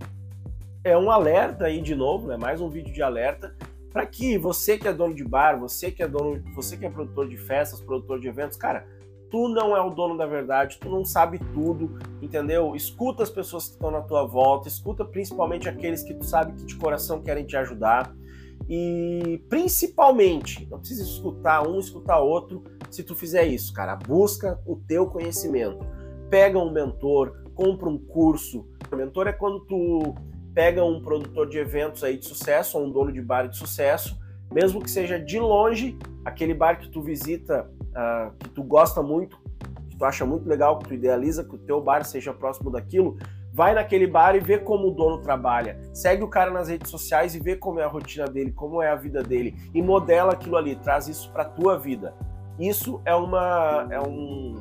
é 0.82 0.98
um 0.98 1.08
alerta 1.08 1.66
aí 1.66 1.80
de 1.80 1.94
novo, 1.94 2.26
né? 2.26 2.36
mais 2.36 2.60
um 2.60 2.68
vídeo 2.68 2.92
de 2.92 3.00
alerta 3.00 3.54
para 3.92 4.06
que 4.06 4.38
você 4.38 4.78
que 4.78 4.88
é 4.88 4.92
dono 4.92 5.14
de 5.14 5.24
bar, 5.24 5.58
você 5.58 5.90
que 5.90 6.02
é 6.02 6.08
dono, 6.08 6.42
você 6.54 6.76
que 6.76 6.86
é 6.86 6.90
produtor 6.90 7.28
de 7.28 7.36
festas, 7.36 7.80
produtor 7.80 8.18
de 8.18 8.26
eventos, 8.26 8.56
cara, 8.56 8.86
tu 9.30 9.48
não 9.48 9.76
é 9.76 9.80
o 9.80 9.90
dono 9.90 10.16
da 10.16 10.26
verdade, 10.26 10.78
tu 10.78 10.88
não 10.88 11.04
sabe 11.04 11.38
tudo, 11.52 11.98
entendeu? 12.20 12.74
Escuta 12.74 13.22
as 13.22 13.30
pessoas 13.30 13.66
que 13.66 13.72
estão 13.72 13.90
na 13.90 14.00
tua 14.00 14.24
volta, 14.24 14.68
escuta 14.68 15.04
principalmente 15.04 15.68
aqueles 15.68 16.02
que 16.02 16.14
tu 16.14 16.24
sabe 16.24 16.52
que 16.52 16.64
de 16.64 16.76
coração 16.76 17.22
querem 17.22 17.44
te 17.44 17.56
ajudar. 17.56 18.14
E 18.68 19.42
principalmente, 19.48 20.66
não 20.70 20.78
precisa 20.78 21.02
escutar 21.02 21.66
um, 21.66 21.78
escutar 21.78 22.18
outro, 22.20 22.62
se 22.90 23.02
tu 23.02 23.14
fizer 23.14 23.44
isso, 23.44 23.72
cara, 23.72 23.96
busca 23.96 24.60
o 24.66 24.76
teu 24.76 25.06
conhecimento. 25.06 25.84
Pega 26.30 26.58
um 26.58 26.70
mentor, 26.70 27.42
compra 27.54 27.88
um 27.88 27.98
curso. 27.98 28.66
O 28.90 28.96
mentor 28.96 29.26
é 29.26 29.32
quando 29.32 29.60
tu 29.60 30.14
pega 30.54 30.84
um 30.84 31.00
produtor 31.00 31.48
de 31.48 31.58
eventos 31.58 32.04
aí 32.04 32.16
de 32.16 32.26
sucesso, 32.26 32.78
ou 32.78 32.86
um 32.86 32.90
dono 32.90 33.12
de 33.12 33.20
bar 33.20 33.46
de 33.48 33.56
sucesso, 33.56 34.18
mesmo 34.52 34.82
que 34.82 34.90
seja 34.90 35.18
de 35.18 35.38
longe, 35.38 35.98
aquele 36.24 36.54
bar 36.54 36.78
que 36.78 36.88
tu 36.88 37.00
visita, 37.00 37.68
uh, 37.90 38.32
que 38.38 38.50
tu 38.50 38.62
gosta 38.62 39.02
muito, 39.02 39.40
que 39.88 39.96
tu 39.96 40.04
acha 40.04 40.26
muito 40.26 40.46
legal, 40.46 40.78
que 40.78 40.88
tu 40.88 40.94
idealiza 40.94 41.42
que 41.42 41.54
o 41.54 41.58
teu 41.58 41.80
bar 41.80 42.04
seja 42.04 42.32
próximo 42.34 42.70
daquilo, 42.70 43.16
vai 43.52 43.74
naquele 43.74 44.06
bar 44.06 44.34
e 44.36 44.40
vê 44.40 44.58
como 44.58 44.88
o 44.88 44.90
dono 44.90 45.18
trabalha. 45.18 45.78
Segue 45.92 46.22
o 46.22 46.28
cara 46.28 46.50
nas 46.50 46.68
redes 46.68 46.90
sociais 46.90 47.34
e 47.34 47.40
vê 47.40 47.56
como 47.56 47.80
é 47.80 47.84
a 47.84 47.88
rotina 47.88 48.26
dele, 48.26 48.52
como 48.52 48.82
é 48.82 48.90
a 48.90 48.94
vida 48.94 49.22
dele 49.22 49.54
e 49.74 49.80
modela 49.80 50.32
aquilo 50.32 50.56
ali, 50.56 50.76
traz 50.76 51.08
isso 51.08 51.30
para 51.32 51.44
tua 51.44 51.78
vida. 51.78 52.14
Isso 52.58 53.00
é 53.04 53.14
uma 53.14 53.86
é 53.90 54.00
um 54.00 54.54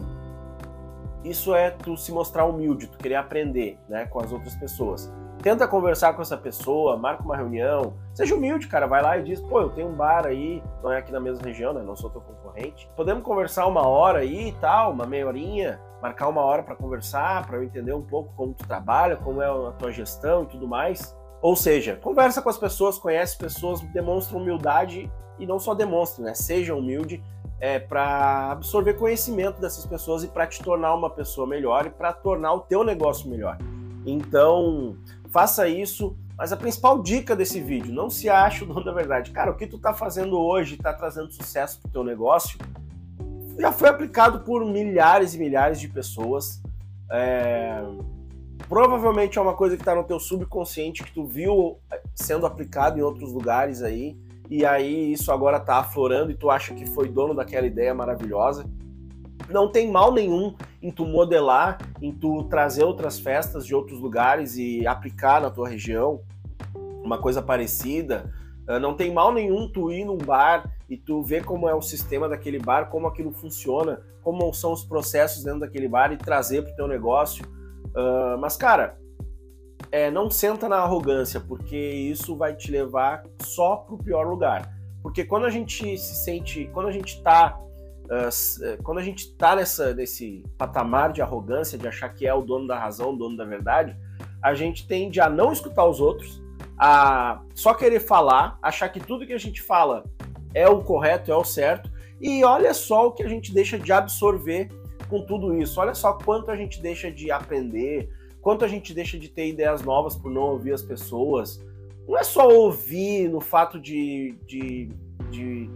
isso 1.23 1.53
é 1.53 1.69
tu 1.69 1.95
se 1.95 2.11
mostrar 2.11 2.45
humilde, 2.45 2.87
tu 2.87 2.97
querer 2.97 3.15
aprender, 3.15 3.77
né, 3.87 4.07
com 4.07 4.19
as 4.19 4.31
outras 4.31 4.55
pessoas 4.55 5.11
tenta 5.41 5.67
conversar 5.67 6.13
com 6.13 6.21
essa 6.21 6.37
pessoa, 6.37 6.95
marca 6.95 7.23
uma 7.23 7.35
reunião, 7.35 7.93
seja 8.13 8.35
humilde, 8.35 8.67
cara, 8.67 8.85
vai 8.85 9.01
lá 9.01 9.17
e 9.17 9.23
diz, 9.23 9.41
pô, 9.41 9.61
eu 9.61 9.69
tenho 9.69 9.89
um 9.89 9.95
bar 9.95 10.25
aí, 10.25 10.63
não 10.83 10.91
é 10.91 10.99
aqui 10.99 11.11
na 11.11 11.19
mesma 11.19 11.43
região, 11.43 11.73
né, 11.73 11.81
não 11.81 11.95
sou 11.95 12.09
teu 12.09 12.21
concorrente, 12.21 12.89
podemos 12.95 13.23
conversar 13.23 13.65
uma 13.65 13.87
hora 13.87 14.19
aí 14.19 14.49
e 14.49 14.51
tal, 14.53 14.91
uma 14.91 15.05
meia 15.05 15.27
horinha, 15.27 15.79
marcar 16.01 16.27
uma 16.27 16.41
hora 16.41 16.63
para 16.63 16.75
conversar, 16.75 17.45
para 17.47 17.57
eu 17.57 17.63
entender 17.63 17.93
um 17.93 18.01
pouco 18.01 18.33
como 18.35 18.53
tu 18.53 18.67
trabalha, 18.67 19.15
como 19.15 19.41
é 19.41 19.47
a 19.47 19.71
tua 19.71 19.91
gestão 19.91 20.43
e 20.43 20.47
tudo 20.47 20.67
mais. 20.67 21.15
Ou 21.41 21.55
seja, 21.55 21.95
conversa 21.95 22.41
com 22.41 22.49
as 22.49 22.57
pessoas, 22.57 22.99
conhece 22.99 23.37
pessoas, 23.37 23.81
demonstra 23.81 24.37
humildade 24.37 25.11
e 25.39 25.45
não 25.47 25.59
só 25.59 25.73
demonstre, 25.73 26.23
né, 26.23 26.33
seja 26.35 26.75
humilde 26.75 27.23
é, 27.59 27.79
para 27.79 28.51
absorver 28.51 28.95
conhecimento 28.95 29.61
dessas 29.61 29.85
pessoas 29.85 30.23
e 30.23 30.27
para 30.27 30.47
te 30.47 30.61
tornar 30.63 30.93
uma 30.93 31.09
pessoa 31.09 31.47
melhor 31.47 31.85
e 31.85 31.89
para 31.89 32.11
tornar 32.11 32.53
o 32.53 32.59
teu 32.61 32.83
negócio 32.83 33.29
melhor. 33.29 33.57
Então, 34.05 34.97
faça 35.31 35.67
isso. 35.67 36.15
Mas 36.37 36.51
a 36.51 36.57
principal 36.57 37.01
dica 37.01 37.35
desse 37.35 37.61
vídeo, 37.61 37.93
não 37.93 38.09
se 38.09 38.27
ache 38.27 38.63
o 38.63 38.67
dono 38.67 38.83
da 38.83 38.91
verdade. 38.91 39.31
Cara, 39.31 39.51
o 39.51 39.55
que 39.55 39.67
tu 39.67 39.75
está 39.75 39.93
fazendo 39.93 40.39
hoje 40.39 40.75
está 40.75 40.91
trazendo 40.91 41.31
sucesso 41.31 41.79
para 41.79 41.89
o 41.89 41.91
teu 41.91 42.03
negócio, 42.03 42.57
já 43.59 43.71
foi 43.71 43.89
aplicado 43.89 44.39
por 44.39 44.65
milhares 44.65 45.35
e 45.35 45.37
milhares 45.37 45.79
de 45.79 45.87
pessoas. 45.87 46.61
É... 47.11 47.83
Provavelmente 48.67 49.37
é 49.37 49.41
uma 49.41 49.53
coisa 49.53 49.75
que 49.75 49.81
está 49.81 49.93
no 49.93 50.03
teu 50.03 50.19
subconsciente, 50.19 51.03
que 51.03 51.13
tu 51.13 51.25
viu 51.25 51.77
sendo 52.15 52.45
aplicado 52.45 52.97
em 52.97 53.01
outros 53.01 53.31
lugares 53.31 53.83
aí, 53.83 54.17
e 54.49 54.65
aí 54.65 55.11
isso 55.11 55.31
agora 55.31 55.57
está 55.57 55.77
aflorando 55.77 56.31
e 56.31 56.35
tu 56.35 56.49
acha 56.49 56.73
que 56.73 56.85
foi 56.87 57.07
dono 57.07 57.33
daquela 57.33 57.67
ideia 57.67 57.93
maravilhosa 57.93 58.65
não 59.51 59.71
tem 59.71 59.91
mal 59.91 60.11
nenhum 60.13 60.55
em 60.81 60.91
tu 60.91 61.05
modelar, 61.05 61.77
em 62.01 62.11
tu 62.11 62.43
trazer 62.45 62.83
outras 62.83 63.19
festas 63.19 63.65
de 63.65 63.75
outros 63.75 63.99
lugares 63.99 64.57
e 64.57 64.85
aplicar 64.87 65.41
na 65.41 65.49
tua 65.49 65.69
região 65.69 66.21
uma 67.03 67.17
coisa 67.17 67.41
parecida. 67.41 68.31
Ah, 68.67 68.79
não 68.79 68.95
tem 68.95 69.11
mal 69.11 69.33
nenhum 69.33 69.67
tu 69.69 69.91
ir 69.91 70.05
num 70.05 70.17
bar 70.17 70.71
e 70.89 70.97
tu 70.97 71.21
ver 71.23 71.43
como 71.43 71.67
é 71.67 71.75
o 71.75 71.81
sistema 71.81 72.29
daquele 72.29 72.59
bar, 72.59 72.89
como 72.89 73.07
aquilo 73.07 73.31
funciona, 73.31 74.01
como 74.23 74.53
são 74.53 74.71
os 74.71 74.83
processos 74.83 75.43
dentro 75.43 75.61
daquele 75.61 75.87
bar 75.87 76.11
e 76.11 76.17
trazer 76.17 76.61
para 76.63 76.73
o 76.73 76.75
teu 76.75 76.87
negócio. 76.87 77.45
Uh, 77.87 78.37
mas, 78.39 78.55
cara, 78.55 78.97
é, 79.91 80.09
não 80.11 80.29
senta 80.29 80.69
na 80.69 80.77
arrogância, 80.77 81.39
porque 81.39 81.77
isso 81.77 82.35
vai 82.35 82.55
te 82.55 82.71
levar 82.71 83.23
só 83.41 83.77
para 83.77 83.95
o 83.95 83.97
pior 83.97 84.27
lugar. 84.27 84.71
Porque 85.01 85.25
quando 85.25 85.45
a 85.45 85.49
gente 85.49 85.97
se 85.97 86.15
sente, 86.23 86.69
quando 86.73 86.87
a 86.87 86.91
gente 86.91 87.15
está 87.17 87.59
uh, 88.11 88.83
quando 88.83 88.97
a 88.97 89.03
gente 89.03 89.33
tá 89.35 89.55
nessa, 89.55 89.93
nesse 89.93 90.43
patamar 90.57 91.13
de 91.13 91.21
arrogância, 91.21 91.77
de 91.77 91.87
achar 91.87 92.09
que 92.09 92.27
é 92.27 92.33
o 92.33 92.41
dono 92.41 92.67
da 92.67 92.77
razão, 92.77 93.13
o 93.13 93.17
dono 93.17 93.37
da 93.37 93.45
verdade, 93.45 93.95
a 94.41 94.53
gente 94.53 94.87
tende 94.87 95.19
a 95.19 95.29
não 95.29 95.53
escutar 95.53 95.85
os 95.85 95.99
outros, 96.01 96.41
a 96.77 97.41
só 97.55 97.73
querer 97.73 97.99
falar, 97.99 98.57
achar 98.61 98.89
que 98.89 98.99
tudo 98.99 99.25
que 99.25 99.33
a 99.33 99.39
gente 99.39 99.61
fala 99.61 100.03
é 100.53 100.67
o 100.67 100.81
correto, 100.81 101.31
é 101.31 101.35
o 101.35 101.43
certo, 101.43 101.89
e 102.19 102.43
olha 102.43 102.73
só 102.73 103.07
o 103.07 103.11
que 103.11 103.23
a 103.23 103.27
gente 103.27 103.53
deixa 103.53 103.79
de 103.79 103.91
absorver 103.91 104.69
com 105.09 105.25
tudo 105.25 105.55
isso. 105.55 105.79
Olha 105.79 105.93
só 105.93 106.13
quanto 106.13 106.51
a 106.51 106.55
gente 106.55 106.81
deixa 106.81 107.11
de 107.11 107.31
aprender, 107.31 108.09
quanto 108.41 108.63
a 108.63 108.67
gente 108.67 108.93
deixa 108.93 109.17
de 109.17 109.29
ter 109.29 109.49
ideias 109.49 109.81
novas 109.81 110.15
por 110.15 110.31
não 110.31 110.43
ouvir 110.43 110.73
as 110.73 110.81
pessoas. 110.81 111.63
Não 112.07 112.17
é 112.17 112.23
só 112.23 112.47
ouvir 112.47 113.29
no 113.29 113.41
fato 113.41 113.79
de, 113.79 114.35
de, 114.45 114.89
de 115.29 115.69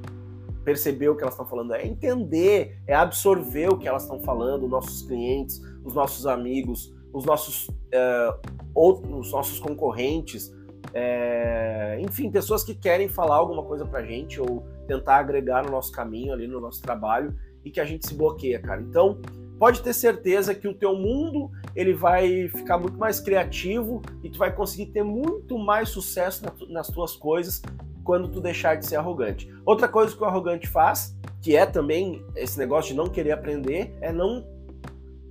perceber 0.65 1.09
o 1.09 1.15
que 1.15 1.21
elas 1.21 1.35
estão 1.35 1.45
falando, 1.45 1.73
é 1.75 1.85
entender, 1.85 2.81
é 2.87 2.95
absorver 2.95 3.69
o 3.69 3.77
que 3.77 3.87
elas 3.87 4.03
estão 4.03 4.19
falando, 4.19 4.67
nossos 4.67 5.03
clientes, 5.03 5.61
os 5.85 5.93
nossos 5.93 6.25
amigos, 6.25 6.93
os 7.13 7.23
nossos, 7.23 7.69
uh, 7.69 8.51
outros, 8.73 9.27
os 9.27 9.31
nossos 9.31 9.59
concorrentes, 9.59 10.53
é, 10.93 11.97
enfim, 12.01 12.31
pessoas 12.31 12.63
que 12.63 12.73
querem 12.73 13.07
falar 13.07 13.35
alguma 13.35 13.63
coisa 13.63 13.85
pra 13.85 14.03
gente 14.03 14.39
ou 14.39 14.65
tentar 14.87 15.17
agregar 15.17 15.63
no 15.63 15.71
nosso 15.71 15.91
caminho 15.91 16.33
ali, 16.33 16.47
no 16.47 16.59
nosso 16.59 16.81
trabalho 16.81 17.35
e 17.63 17.71
que 17.71 17.79
a 17.79 17.85
gente 17.85 18.07
se 18.07 18.13
bloqueia, 18.13 18.59
cara. 18.59 18.81
Então, 18.81 19.19
pode 19.59 19.81
ter 19.81 19.93
certeza 19.93 20.53
que 20.53 20.67
o 20.67 20.73
teu 20.73 20.95
mundo 20.95 21.51
ele 21.75 21.93
vai 21.93 22.47
ficar 22.49 22.77
muito 22.77 22.97
mais 22.97 23.19
criativo 23.19 24.01
e 24.23 24.29
tu 24.29 24.37
vai 24.37 24.53
conseguir 24.53 24.87
ter 24.87 25.03
muito 25.03 25.57
mais 25.57 25.89
sucesso 25.89 26.43
nas 26.69 26.87
tuas 26.87 27.15
coisas 27.15 27.61
quando 28.05 28.29
tu 28.29 28.39
deixar 28.39 28.75
de 28.75 28.85
ser 28.85 28.95
arrogante. 28.95 29.51
Outra 29.65 29.87
coisa 29.87 30.15
que 30.15 30.21
o 30.21 30.25
arrogante 30.25 30.67
faz, 30.67 31.17
que 31.41 31.55
é 31.55 31.65
também 31.65 32.23
esse 32.35 32.57
negócio 32.57 32.91
de 32.91 32.97
não 32.97 33.07
querer 33.07 33.31
aprender, 33.31 33.93
é 33.99 34.13
não 34.13 34.45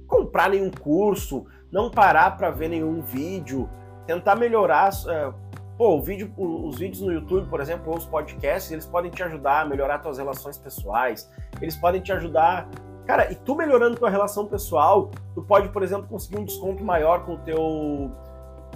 comprar 0.06 0.50
nenhum 0.50 0.70
curso, 0.70 1.46
não 1.72 1.90
parar 1.90 2.36
para 2.36 2.50
ver 2.50 2.68
nenhum 2.68 3.00
vídeo, 3.00 3.70
tentar 4.06 4.34
melhorar. 4.34 4.90
É, 5.08 5.32
pô, 5.78 6.02
vídeo, 6.02 6.32
os 6.36 6.76
vídeos 6.76 7.00
no 7.00 7.12
YouTube, 7.12 7.48
por 7.48 7.60
exemplo, 7.60 7.90
ou 7.90 7.96
os 7.96 8.04
podcasts, 8.04 8.70
eles 8.72 8.84
podem 8.84 9.10
te 9.10 9.22
ajudar 9.22 9.62
a 9.62 9.64
melhorar 9.64 10.00
tuas 10.00 10.18
relações 10.18 10.58
pessoais, 10.58 11.30
eles 11.62 11.76
podem 11.76 12.02
te 12.02 12.12
ajudar 12.12 12.68
Cara, 13.06 13.30
e 13.30 13.34
tu 13.34 13.54
melhorando 13.54 13.98
tua 13.98 14.08
relação 14.08 14.46
pessoal, 14.46 15.10
tu 15.34 15.42
pode, 15.42 15.68
por 15.68 15.82
exemplo, 15.82 16.08
conseguir 16.08 16.38
um 16.38 16.44
desconto 16.44 16.82
maior 16.82 17.24
com 17.24 17.34
o 17.34 17.38
teu 17.38 18.10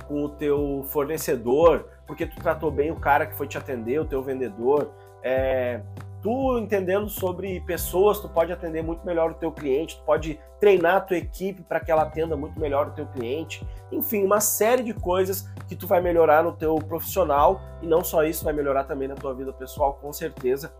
com 0.07 0.25
o 0.25 0.29
teu 0.29 0.85
fornecedor, 0.89 1.87
porque 2.09 2.27
tu 2.27 2.41
tratou 2.41 2.71
bem 2.71 2.91
o 2.91 2.97
cara 2.97 3.27
que 3.27 3.37
foi 3.37 3.47
te 3.47 3.59
atender, 3.59 4.01
o 4.01 4.05
teu 4.07 4.23
vendedor. 4.23 4.91
É, 5.23 5.81
tu 6.23 6.59
entendendo 6.59 7.09
sobre 7.09 7.61
pessoas, 7.61 8.19
tu 8.19 8.29
pode 8.29 8.51
atender 8.51 8.83
muito 8.83 9.05
melhor 9.07 9.31
o 9.31 9.35
teu 9.35 9.53
cliente, 9.53 9.99
tu 9.99 10.03
pode 10.05 10.41
treinar 10.59 10.97
a 10.97 11.01
tua 11.03 11.19
equipe 11.19 11.63
para 11.63 11.79
que 11.79 11.91
ela 11.91 12.03
atenda 12.03 12.35
muito 12.35 12.59
melhor 12.59 12.89
o 12.89 12.91
teu 12.93 13.07
cliente. 13.07 13.65
Enfim, 13.93 14.25
uma 14.25 14.41
série 14.41 14.83
de 14.83 14.95
coisas 14.95 15.49
que 15.69 15.77
tu 15.77 15.87
vai 15.87 16.01
melhorar 16.01 16.43
no 16.43 16.53
teu 16.53 16.77
profissional 16.77 17.61
e 17.83 17.87
não 17.87 18.03
só 18.03 18.25
isso, 18.25 18.43
vai 18.43 18.55
melhorar 18.55 18.85
também 18.85 19.07
na 19.07 19.15
tua 19.15 19.35
vida 19.35 19.53
pessoal, 19.53 19.99
com 20.01 20.13
certeza. 20.13 20.73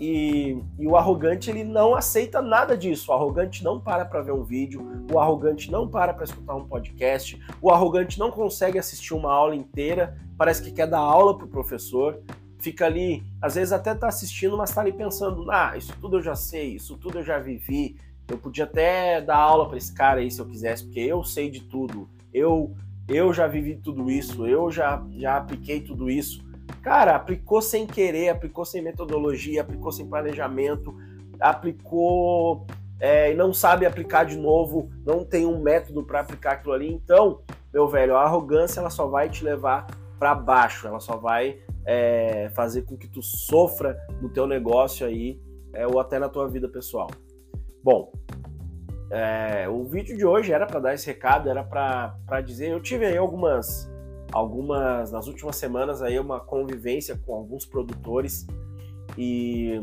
E, 0.00 0.56
e, 0.78 0.86
o 0.86 0.96
arrogante 0.96 1.50
ele 1.50 1.62
não 1.62 1.94
aceita 1.94 2.40
nada 2.40 2.74
disso. 2.74 3.10
O 3.10 3.14
arrogante 3.14 3.62
não 3.62 3.78
para 3.78 4.04
para 4.04 4.22
ver 4.22 4.32
um 4.32 4.42
vídeo, 4.42 5.04
o 5.12 5.18
arrogante 5.20 5.70
não 5.70 5.86
para 5.86 6.14
para 6.14 6.24
escutar 6.24 6.54
um 6.54 6.66
podcast, 6.66 7.38
o 7.60 7.70
arrogante 7.70 8.18
não 8.18 8.30
consegue 8.30 8.78
assistir 8.78 9.12
uma 9.12 9.30
aula 9.30 9.54
inteira, 9.54 10.16
parece 10.38 10.62
que 10.62 10.72
quer 10.72 10.86
dar 10.86 11.00
aula 11.00 11.36
para 11.36 11.44
o 11.44 11.50
professor, 11.50 12.18
fica 12.58 12.86
ali, 12.86 13.22
às 13.42 13.56
vezes 13.56 13.74
até 13.74 13.92
está 13.92 14.08
assistindo, 14.08 14.56
mas 14.56 14.70
está 14.70 14.80
ali 14.80 14.92
pensando: 14.92 15.50
ah, 15.50 15.74
isso 15.76 15.94
tudo 16.00 16.16
eu 16.16 16.22
já 16.22 16.34
sei, 16.34 16.76
isso 16.76 16.96
tudo 16.96 17.18
eu 17.18 17.22
já 17.22 17.38
vivi, 17.38 17.96
eu 18.26 18.38
podia 18.38 18.64
até 18.64 19.20
dar 19.20 19.36
aula 19.36 19.68
para 19.68 19.76
esse 19.76 19.92
cara 19.92 20.20
aí 20.20 20.30
se 20.30 20.40
eu 20.40 20.46
quisesse, 20.46 20.84
porque 20.84 21.00
eu 21.00 21.22
sei 21.22 21.50
de 21.50 21.60
tudo, 21.60 22.08
eu 22.32 22.74
eu 23.06 23.32
já 23.32 23.48
vivi 23.48 23.74
tudo 23.74 24.08
isso, 24.08 24.46
eu 24.46 24.70
já, 24.70 25.04
já 25.16 25.36
apliquei 25.36 25.80
tudo 25.80 26.08
isso. 26.08 26.48
Cara, 26.82 27.14
aplicou 27.14 27.60
sem 27.60 27.86
querer, 27.86 28.30
aplicou 28.30 28.64
sem 28.64 28.80
metodologia, 28.80 29.60
aplicou 29.60 29.92
sem 29.92 30.06
planejamento, 30.06 30.94
aplicou 31.38 32.66
é, 32.98 33.32
e 33.32 33.34
não 33.34 33.52
sabe 33.52 33.86
aplicar 33.86 34.24
de 34.24 34.36
novo, 34.36 34.90
não 35.04 35.24
tem 35.24 35.46
um 35.46 35.60
método 35.60 36.04
para 36.04 36.20
aplicar 36.20 36.52
aquilo 36.52 36.72
ali. 36.72 36.92
Então, 36.92 37.40
meu 37.72 37.88
velho, 37.88 38.16
a 38.16 38.22
arrogância 38.22 38.80
ela 38.80 38.90
só 38.90 39.06
vai 39.06 39.28
te 39.28 39.44
levar 39.44 39.86
para 40.18 40.34
baixo, 40.34 40.86
ela 40.86 41.00
só 41.00 41.16
vai 41.16 41.58
é, 41.86 42.50
fazer 42.54 42.82
com 42.82 42.96
que 42.96 43.08
tu 43.08 43.22
sofra 43.22 43.98
no 44.20 44.28
teu 44.28 44.46
negócio 44.46 45.06
aí 45.06 45.40
é, 45.72 45.86
ou 45.86 45.98
até 45.98 46.18
na 46.18 46.28
tua 46.28 46.48
vida 46.48 46.68
pessoal. 46.68 47.08
Bom, 47.82 48.12
é, 49.10 49.68
o 49.68 49.84
vídeo 49.84 50.16
de 50.16 50.24
hoje 50.24 50.52
era 50.52 50.66
para 50.66 50.80
dar 50.80 50.94
esse 50.94 51.06
recado, 51.06 51.48
era 51.48 51.64
para 51.64 52.40
dizer, 52.42 52.70
eu 52.70 52.80
tive 52.80 53.06
aí 53.06 53.16
algumas 53.16 53.90
algumas 54.32 55.12
nas 55.12 55.26
últimas 55.26 55.56
semanas 55.56 56.02
aí 56.02 56.18
uma 56.18 56.40
convivência 56.40 57.20
com 57.26 57.34
alguns 57.34 57.66
produtores 57.66 58.46
e, 59.16 59.80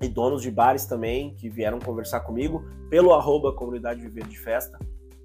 e 0.00 0.08
donos 0.08 0.42
de 0.42 0.50
bares 0.50 0.86
também 0.86 1.34
que 1.34 1.48
vieram 1.48 1.78
conversar 1.78 2.20
comigo 2.20 2.64
pelo 2.88 3.12
arroba 3.12 3.52
comunidade 3.52 4.00
viver 4.00 4.26
de 4.26 4.38
festa 4.38 4.78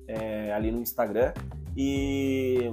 é, 0.07 0.53
ali 0.53 0.71
no 0.71 0.81
Instagram. 0.81 1.33
E 1.75 2.71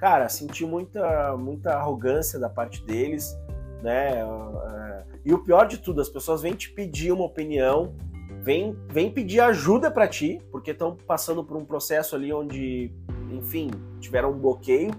cara 0.00 0.30
senti 0.30 0.64
muita 0.64 1.36
muita 1.36 1.74
arrogância 1.74 2.38
da 2.38 2.48
parte 2.48 2.82
deles 2.84 3.36
né? 3.82 4.20
É, 4.20 5.04
e 5.24 5.34
o 5.34 5.44
pior 5.44 5.66
de 5.66 5.76
tudo 5.76 6.00
as 6.00 6.08
pessoas 6.08 6.40
vêm 6.40 6.54
te 6.54 6.72
pedir 6.72 7.12
uma 7.12 7.24
opinião 7.24 7.94
vêm, 8.42 8.74
vêm 8.88 9.10
pedir 9.10 9.40
ajuda 9.40 9.90
para 9.90 10.08
ti 10.08 10.40
porque 10.50 10.70
estão 10.70 10.96
passando 10.96 11.44
por 11.44 11.56
um 11.56 11.66
processo 11.66 12.16
ali 12.16 12.32
onde 12.32 12.90
enfim, 13.32 13.70
tiveram 14.00 14.32
um 14.32 14.38
bloqueio 14.38 14.90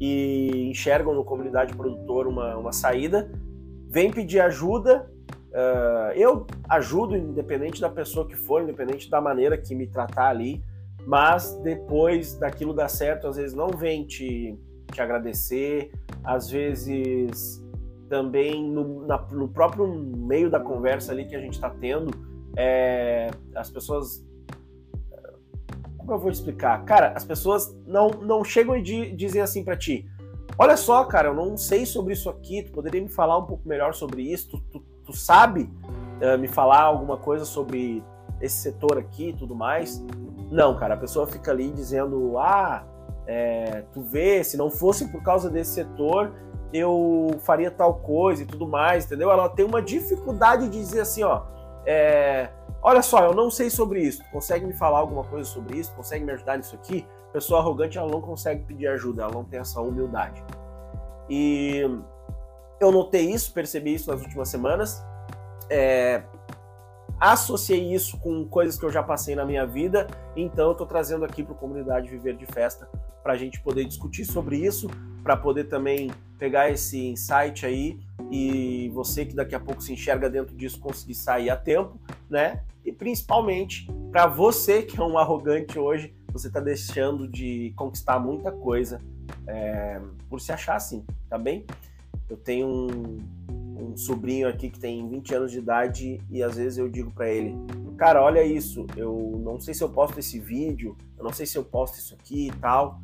e 0.00 0.68
enxergam 0.70 1.14
no 1.14 1.24
comunidade 1.24 1.74
produtor 1.74 2.26
uma, 2.26 2.56
uma 2.56 2.72
saída, 2.72 3.30
vem 3.88 4.10
pedir 4.10 4.40
ajuda. 4.40 5.10
Uh, 5.50 6.12
eu 6.14 6.46
ajudo, 6.68 7.16
independente 7.16 7.80
da 7.80 7.88
pessoa 7.90 8.26
que 8.26 8.36
for, 8.36 8.62
independente 8.62 9.10
da 9.10 9.20
maneira 9.20 9.58
que 9.58 9.74
me 9.74 9.86
tratar 9.86 10.28
ali, 10.28 10.62
mas 11.06 11.56
depois 11.62 12.34
daquilo 12.38 12.72
dar 12.72 12.88
certo, 12.88 13.26
às 13.26 13.36
vezes 13.36 13.54
não 13.54 13.68
vem 13.68 14.04
te, 14.04 14.56
te 14.92 15.00
agradecer, 15.00 15.90
às 16.22 16.48
vezes 16.48 17.62
também 18.08 18.64
no, 18.64 19.06
na, 19.06 19.18
no 19.30 19.48
próprio 19.48 19.86
meio 19.86 20.50
da 20.50 20.60
conversa 20.60 21.12
ali 21.12 21.24
que 21.24 21.36
a 21.36 21.40
gente 21.40 21.54
está 21.54 21.70
tendo, 21.70 22.10
é, 22.56 23.30
as 23.54 23.70
pessoas 23.70 24.24
como 26.00 26.12
eu 26.12 26.18
vou 26.18 26.30
explicar? 26.30 26.84
Cara, 26.84 27.12
as 27.14 27.24
pessoas 27.24 27.76
não, 27.86 28.08
não 28.08 28.42
chegam 28.42 28.76
e 28.76 28.82
dizem 29.14 29.40
assim 29.40 29.62
para 29.62 29.76
ti: 29.76 30.06
Olha 30.58 30.76
só, 30.76 31.04
cara, 31.04 31.28
eu 31.28 31.34
não 31.34 31.56
sei 31.56 31.86
sobre 31.86 32.12
isso 32.12 32.28
aqui, 32.28 32.62
tu 32.62 32.72
poderia 32.72 33.00
me 33.00 33.08
falar 33.08 33.38
um 33.38 33.46
pouco 33.46 33.68
melhor 33.68 33.94
sobre 33.94 34.22
isso? 34.22 34.50
Tu, 34.50 34.60
tu, 34.72 34.80
tu 35.06 35.12
sabe 35.12 35.70
uh, 36.20 36.38
me 36.38 36.48
falar 36.48 36.82
alguma 36.82 37.16
coisa 37.16 37.44
sobre 37.44 38.02
esse 38.40 38.56
setor 38.56 38.98
aqui 38.98 39.28
e 39.28 39.32
tudo 39.32 39.54
mais? 39.54 40.04
Não, 40.50 40.76
cara, 40.76 40.94
a 40.94 40.96
pessoa 40.96 41.26
fica 41.26 41.50
ali 41.50 41.70
dizendo: 41.70 42.36
Ah, 42.38 42.84
é, 43.26 43.84
tu 43.92 44.02
vê, 44.02 44.42
se 44.42 44.56
não 44.56 44.70
fosse 44.70 45.08
por 45.08 45.22
causa 45.22 45.48
desse 45.48 45.72
setor, 45.72 46.32
eu 46.72 47.30
faria 47.40 47.70
tal 47.70 47.94
coisa 47.94 48.42
e 48.42 48.46
tudo 48.46 48.66
mais, 48.66 49.06
entendeu? 49.06 49.30
Ela 49.30 49.48
tem 49.48 49.64
uma 49.64 49.80
dificuldade 49.80 50.68
de 50.68 50.78
dizer 50.78 51.00
assim: 51.00 51.22
Ó, 51.22 51.42
é, 51.86 52.50
Olha 52.82 53.02
só, 53.02 53.24
eu 53.24 53.34
não 53.34 53.50
sei 53.50 53.68
sobre 53.68 54.02
isso. 54.02 54.22
Consegue 54.30 54.66
me 54.66 54.72
falar 54.72 54.98
alguma 54.98 55.24
coisa 55.24 55.48
sobre 55.48 55.78
isso? 55.78 55.92
Consegue 55.94 56.24
me 56.24 56.32
ajudar 56.32 56.56
nisso 56.56 56.74
aqui? 56.74 57.06
Pessoa 57.32 57.60
arrogante, 57.60 57.98
ela 57.98 58.10
não 58.10 58.20
consegue 58.20 58.64
pedir 58.64 58.86
ajuda, 58.88 59.22
ela 59.22 59.32
não 59.32 59.44
tem 59.44 59.60
essa 59.60 59.80
humildade. 59.80 60.42
E 61.28 61.82
eu 62.80 62.90
notei 62.90 63.30
isso, 63.30 63.52
percebi 63.52 63.94
isso 63.94 64.10
nas 64.10 64.22
últimas 64.22 64.48
semanas. 64.48 65.04
É, 65.68 66.22
associei 67.20 67.92
isso 67.94 68.18
com 68.18 68.48
coisas 68.48 68.78
que 68.78 68.84
eu 68.84 68.90
já 68.90 69.02
passei 69.02 69.36
na 69.36 69.44
minha 69.44 69.66
vida, 69.66 70.06
então 70.34 70.66
eu 70.66 70.72
estou 70.72 70.86
trazendo 70.86 71.24
aqui 71.24 71.44
para 71.44 71.54
a 71.54 71.58
comunidade 71.58 72.08
Viver 72.08 72.36
de 72.36 72.46
Festa 72.46 72.88
para 73.22 73.34
a 73.34 73.36
gente 73.36 73.60
poder 73.60 73.84
discutir 73.84 74.24
sobre 74.24 74.56
isso, 74.56 74.88
para 75.22 75.36
poder 75.36 75.64
também 75.64 76.10
pegar 76.38 76.70
esse 76.70 76.98
insight 77.08 77.66
aí 77.66 78.00
e 78.30 78.90
você 78.94 79.26
que 79.26 79.34
daqui 79.34 79.54
a 79.54 79.60
pouco 79.60 79.82
se 79.82 79.92
enxerga 79.92 80.30
dentro 80.30 80.56
disso 80.56 80.80
conseguir 80.80 81.14
sair 81.14 81.50
a 81.50 81.56
tempo, 81.56 82.00
né? 82.30 82.62
E 82.84 82.92
principalmente 82.92 83.86
para 84.10 84.26
você 84.26 84.82
que 84.82 84.98
é 84.98 85.04
um 85.04 85.18
arrogante 85.18 85.78
hoje, 85.78 86.14
você 86.32 86.48
está 86.48 86.60
deixando 86.60 87.28
de 87.28 87.72
conquistar 87.76 88.18
muita 88.18 88.50
coisa 88.52 89.00
é, 89.46 90.00
por 90.28 90.40
se 90.40 90.52
achar 90.52 90.76
assim, 90.76 91.04
tá 91.28 91.36
bem? 91.36 91.64
Eu 92.28 92.36
tenho 92.36 92.66
um, 92.68 93.18
um 93.76 93.96
sobrinho 93.96 94.48
aqui 94.48 94.70
que 94.70 94.78
tem 94.78 95.08
20 95.08 95.34
anos 95.34 95.52
de 95.52 95.58
idade 95.58 96.20
e 96.30 96.42
às 96.42 96.56
vezes 96.56 96.78
eu 96.78 96.88
digo 96.88 97.10
para 97.10 97.28
ele, 97.28 97.54
cara, 97.98 98.22
olha 98.22 98.42
isso, 98.42 98.86
eu 98.96 99.40
não 99.44 99.60
sei 99.60 99.74
se 99.74 99.82
eu 99.82 99.88
posto 99.88 100.18
esse 100.18 100.38
vídeo, 100.38 100.96
eu 101.18 101.24
não 101.24 101.32
sei 101.32 101.44
se 101.44 101.58
eu 101.58 101.64
posto 101.64 101.98
isso 101.98 102.14
aqui 102.14 102.48
e 102.48 102.52
tal. 102.52 103.00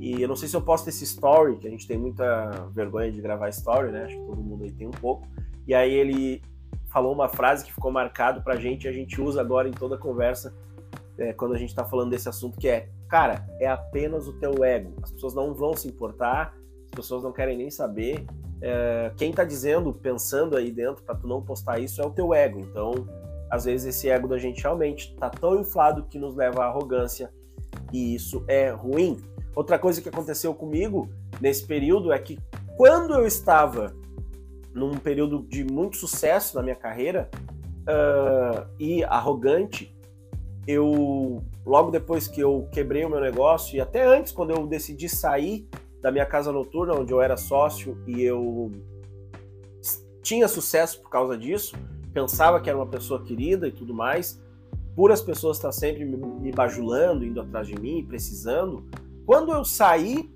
E 0.00 0.20
eu 0.20 0.28
não 0.28 0.36
sei 0.36 0.48
se 0.48 0.54
eu 0.54 0.60
posto 0.60 0.86
esse 0.88 1.02
story, 1.04 1.56
que 1.56 1.66
a 1.66 1.70
gente 1.70 1.86
tem 1.86 1.96
muita 1.96 2.50
vergonha 2.72 3.10
de 3.10 3.22
gravar 3.22 3.48
story, 3.48 3.90
né? 3.90 4.04
Acho 4.04 4.14
que 4.14 4.26
todo 4.26 4.42
mundo 4.42 4.64
aí 4.64 4.70
tem 4.70 4.86
um 4.86 4.90
pouco. 4.90 5.26
E 5.66 5.74
aí 5.74 5.94
ele 5.94 6.42
falou 6.94 7.12
uma 7.12 7.28
frase 7.28 7.64
que 7.64 7.74
ficou 7.74 7.90
marcado 7.90 8.40
pra 8.40 8.54
gente 8.54 8.84
e 8.84 8.88
a 8.88 8.92
gente 8.92 9.20
usa 9.20 9.40
agora 9.40 9.68
em 9.68 9.72
toda 9.72 9.98
conversa 9.98 10.54
é, 11.18 11.32
quando 11.32 11.52
a 11.52 11.58
gente 11.58 11.74
tá 11.74 11.84
falando 11.84 12.10
desse 12.10 12.28
assunto, 12.28 12.56
que 12.56 12.68
é, 12.68 12.88
cara, 13.08 13.44
é 13.58 13.66
apenas 13.66 14.28
o 14.28 14.32
teu 14.34 14.62
ego. 14.62 14.94
As 15.02 15.10
pessoas 15.10 15.34
não 15.34 15.52
vão 15.52 15.76
se 15.76 15.88
importar, 15.88 16.54
as 16.84 16.90
pessoas 16.92 17.24
não 17.24 17.32
querem 17.32 17.58
nem 17.58 17.68
saber. 17.68 18.24
É, 18.60 19.10
quem 19.16 19.32
tá 19.32 19.42
dizendo, 19.42 19.92
pensando 19.92 20.56
aí 20.56 20.70
dentro 20.70 21.02
para 21.02 21.16
tu 21.16 21.26
não 21.26 21.42
postar 21.42 21.80
isso 21.80 22.00
é 22.00 22.06
o 22.06 22.10
teu 22.10 22.32
ego. 22.32 22.60
Então, 22.60 23.08
às 23.50 23.64
vezes 23.64 23.96
esse 23.96 24.08
ego 24.08 24.28
da 24.28 24.38
gente 24.38 24.62
realmente 24.62 25.16
tá 25.16 25.28
tão 25.28 25.60
inflado 25.60 26.04
que 26.04 26.16
nos 26.16 26.36
leva 26.36 26.62
à 26.62 26.68
arrogância 26.68 27.28
e 27.92 28.14
isso 28.14 28.44
é 28.46 28.70
ruim. 28.70 29.20
Outra 29.56 29.80
coisa 29.80 30.00
que 30.00 30.08
aconteceu 30.08 30.54
comigo 30.54 31.08
nesse 31.40 31.66
período 31.66 32.12
é 32.12 32.18
que 32.20 32.38
quando 32.76 33.14
eu 33.14 33.26
estava 33.26 33.92
num 34.74 34.94
período 34.94 35.46
de 35.48 35.64
muito 35.64 35.96
sucesso 35.96 36.56
na 36.56 36.62
minha 36.62 36.74
carreira 36.74 37.30
uh, 37.82 38.66
e 38.78 39.04
arrogante, 39.04 39.96
eu 40.66 41.42
logo 41.64 41.90
depois 41.90 42.26
que 42.26 42.40
eu 42.40 42.68
quebrei 42.72 43.04
o 43.04 43.10
meu 43.10 43.20
negócio 43.20 43.76
e 43.76 43.80
até 43.80 44.04
antes 44.04 44.32
quando 44.32 44.50
eu 44.50 44.66
decidi 44.66 45.08
sair 45.08 45.68
da 46.02 46.10
minha 46.10 46.26
casa 46.26 46.50
noturna 46.50 46.94
onde 46.94 47.12
eu 47.12 47.20
era 47.20 47.36
sócio 47.36 47.96
e 48.06 48.22
eu 48.22 48.70
tinha 50.22 50.48
sucesso 50.48 51.00
por 51.00 51.10
causa 51.10 51.36
disso, 51.36 51.76
pensava 52.12 52.60
que 52.60 52.68
era 52.68 52.78
uma 52.78 52.86
pessoa 52.86 53.22
querida 53.22 53.68
e 53.68 53.72
tudo 53.72 53.94
mais, 53.94 54.42
por 54.96 55.12
as 55.12 55.20
pessoas 55.20 55.58
estar 55.58 55.72
sempre 55.72 56.04
me 56.04 56.50
bajulando, 56.50 57.24
indo 57.24 57.40
atrás 57.40 57.66
de 57.66 57.78
mim, 57.78 58.04
precisando, 58.06 58.84
quando 59.26 59.52
eu 59.52 59.64
saí, 59.64 60.30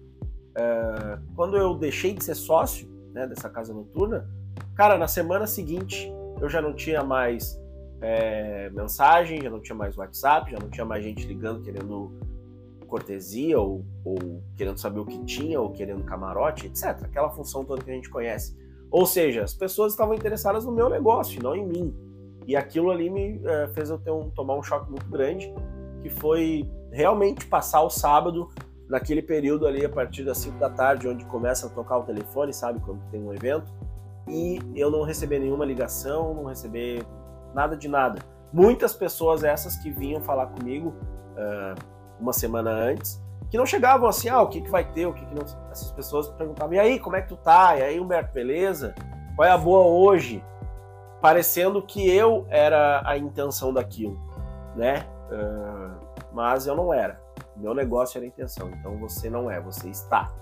é, 0.55 1.19
quando 1.35 1.57
eu 1.57 1.75
deixei 1.75 2.13
de 2.13 2.23
ser 2.23 2.35
sócio 2.35 2.89
né, 3.13 3.27
dessa 3.27 3.49
casa 3.49 3.73
noturna, 3.73 4.29
cara, 4.75 4.97
na 4.97 5.09
semana 5.09 5.47
seguinte 5.47 6.13
eu 6.41 6.49
já 6.49 6.61
não 6.61 6.73
tinha 6.73 7.03
mais 7.03 7.61
é, 8.01 8.71
mensagem, 8.71 9.43
já 9.43 9.51
não 9.51 9.61
tinha 9.61 9.75
mais 9.75 9.97
WhatsApp, 9.97 10.51
já 10.51 10.59
não 10.59 10.71
tinha 10.71 10.85
mais 10.85 11.03
gente 11.03 11.27
ligando 11.27 11.63
querendo 11.63 12.13
cortesia 12.87 13.61
ou, 13.61 13.85
ou, 14.05 14.43
querendo 14.57 14.79
saber 14.79 15.01
o 15.01 15.05
que 15.05 15.23
tinha 15.25 15.61
ou 15.61 15.71
querendo 15.71 16.03
camarote, 16.05 16.67
etc. 16.67 17.05
Aquela 17.05 17.31
função 17.31 17.65
toda 17.65 17.83
que 17.83 17.91
a 17.91 17.95
gente 17.95 18.09
conhece. 18.09 18.57
Ou 18.91 19.05
seja, 19.05 19.45
as 19.45 19.53
pessoas 19.53 19.93
estavam 19.93 20.15
interessadas 20.15 20.65
no 20.65 20.73
meu 20.73 20.89
negócio, 20.89 21.43
não 21.43 21.55
em 21.55 21.67
mim. 21.67 21.95
E 22.47 22.57
aquilo 22.57 22.91
ali 22.91 23.11
me 23.11 23.41
é, 23.45 23.69
fez 23.69 23.91
eu 23.91 24.01
um, 24.09 24.31
tomar 24.31 24.57
um 24.57 24.63
choque 24.63 24.91
muito 24.91 25.07
grande, 25.11 25.53
que 26.03 26.09
foi 26.09 26.67
realmente 26.91 27.47
passar 27.47 27.83
o 27.83 27.91
sábado 27.91 28.49
naquele 28.89 29.23
período 29.23 29.67
ali, 29.67 29.85
a 29.85 29.89
partir 29.89 30.25
das 30.25 30.39
5 30.39 30.59
da 30.59 30.71
tarde, 30.71 31.09
onde 31.09 31.25
começa 31.27 31.67
a 31.67 31.71
tocar 31.71 31.99
o 31.99 32.03
telefone, 32.05 32.53
sabe, 32.53 32.81
quando 32.81 33.01
tem 33.11 33.23
um 33.23 33.33
evento, 33.33 33.71
e 34.27 34.61
eu 34.75 34.91
não 34.91 35.03
receber 35.03 35.39
nenhuma 35.39 35.65
ligação, 35.65 36.35
não 36.35 36.45
receber 36.45 37.05
nada 37.55 37.77
de 37.77 37.89
nada. 37.89 38.21
Muitas 38.53 38.95
pessoas 38.95 39.45
essas 39.45 39.77
que 39.77 39.91
vinham 39.91 40.23
falar 40.23 40.47
comigo 40.47 40.89
uh, 40.89 41.79
uma 42.19 42.33
semana 42.33 42.71
antes, 42.71 43.23
que 43.51 43.57
não 43.57 43.67
chegavam 43.67 44.09
assim, 44.09 44.29
ah, 44.29 44.41
o 44.43 44.49
que, 44.49 44.61
que 44.61 44.71
vai 44.71 44.85
ter, 44.85 45.07
o 45.07 45.13
que, 45.13 45.25
que 45.25 45.35
não. 45.35 45.43
Essas 45.71 45.91
pessoas 45.93 46.29
perguntavam, 46.29 46.75
e 46.75 46.79
aí, 46.79 46.99
como 46.99 47.17
é 47.17 47.23
que 47.23 47.29
tu 47.29 47.37
tá? 47.37 47.77
E 47.77 47.83
aí, 47.83 48.01
Humberto, 48.01 48.33
beleza? 48.33 48.95
Qual 49.37 49.47
é 49.47 49.51
a 49.51 49.59
boa 49.59 49.85
hoje? 49.85 50.45
Parecendo 51.21 51.83
que 51.83 52.09
eu 52.11 52.47
era 52.49 53.03
a 53.05 53.17
intenção 53.17 53.73
daquilo, 53.73 54.19
né? 54.77 55.07
Uh, 55.31 56.09
mas 56.33 56.67
eu 56.67 56.77
não 56.77 56.93
era. 56.93 57.21
Meu 57.59 57.75
negócio 57.75 58.19
era 58.19 58.25
a 58.25 58.29
intenção, 58.29 58.71
então 58.71 58.97
você 58.99 59.29
não 59.29 59.51
é, 59.51 59.61
você 59.61 59.89
está. 59.89 60.33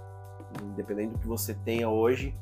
Independente 0.63 1.13
do 1.13 1.19
que 1.19 1.27
você 1.27 1.55
tenha 1.55 1.89
hoje, 1.89 2.35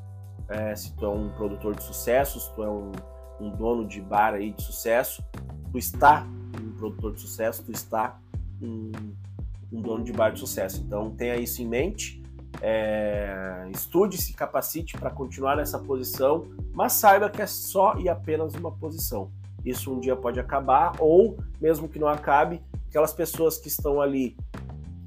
é, 0.49 0.75
se 0.75 0.93
tu 0.95 1.05
é 1.05 1.09
um 1.09 1.29
produtor 1.29 1.75
de 1.75 1.83
sucesso, 1.83 2.39
se 2.39 2.53
tu 2.53 2.63
é 2.63 2.69
um, 2.69 2.91
um 3.39 3.49
dono 3.49 3.87
de 3.87 4.01
bar 4.01 4.33
aí 4.33 4.51
de 4.51 4.61
sucesso, 4.61 5.23
tu 5.71 5.77
está 5.77 6.27
um 6.61 6.71
produtor 6.77 7.13
de 7.13 7.21
sucesso, 7.21 7.63
tu 7.63 7.71
está 7.71 8.19
um, 8.61 8.91
um 9.71 9.81
dono 9.81 10.03
de 10.03 10.11
bar 10.11 10.31
de 10.31 10.39
sucesso. 10.39 10.83
Então 10.85 11.09
tenha 11.11 11.37
isso 11.37 11.61
em 11.61 11.67
mente, 11.67 12.21
é, 12.61 13.69
estude, 13.73 14.17
se 14.17 14.33
capacite 14.33 14.97
para 14.97 15.09
continuar 15.09 15.55
nessa 15.55 15.79
posição, 15.79 16.47
mas 16.73 16.93
saiba 16.93 17.29
que 17.29 17.41
é 17.41 17.47
só 17.47 17.97
e 17.97 18.09
apenas 18.09 18.53
uma 18.55 18.71
posição. 18.71 19.31
Isso 19.63 19.91
um 19.91 19.99
dia 19.99 20.15
pode 20.15 20.39
acabar, 20.39 20.93
ou 20.99 21.37
mesmo 21.59 21.89
que 21.89 21.97
não 21.97 22.07
acabe, 22.07 22.61
aquelas 22.87 23.13
pessoas 23.13 23.57
que 23.57 23.67
estão 23.67 23.99
ali 23.99 24.37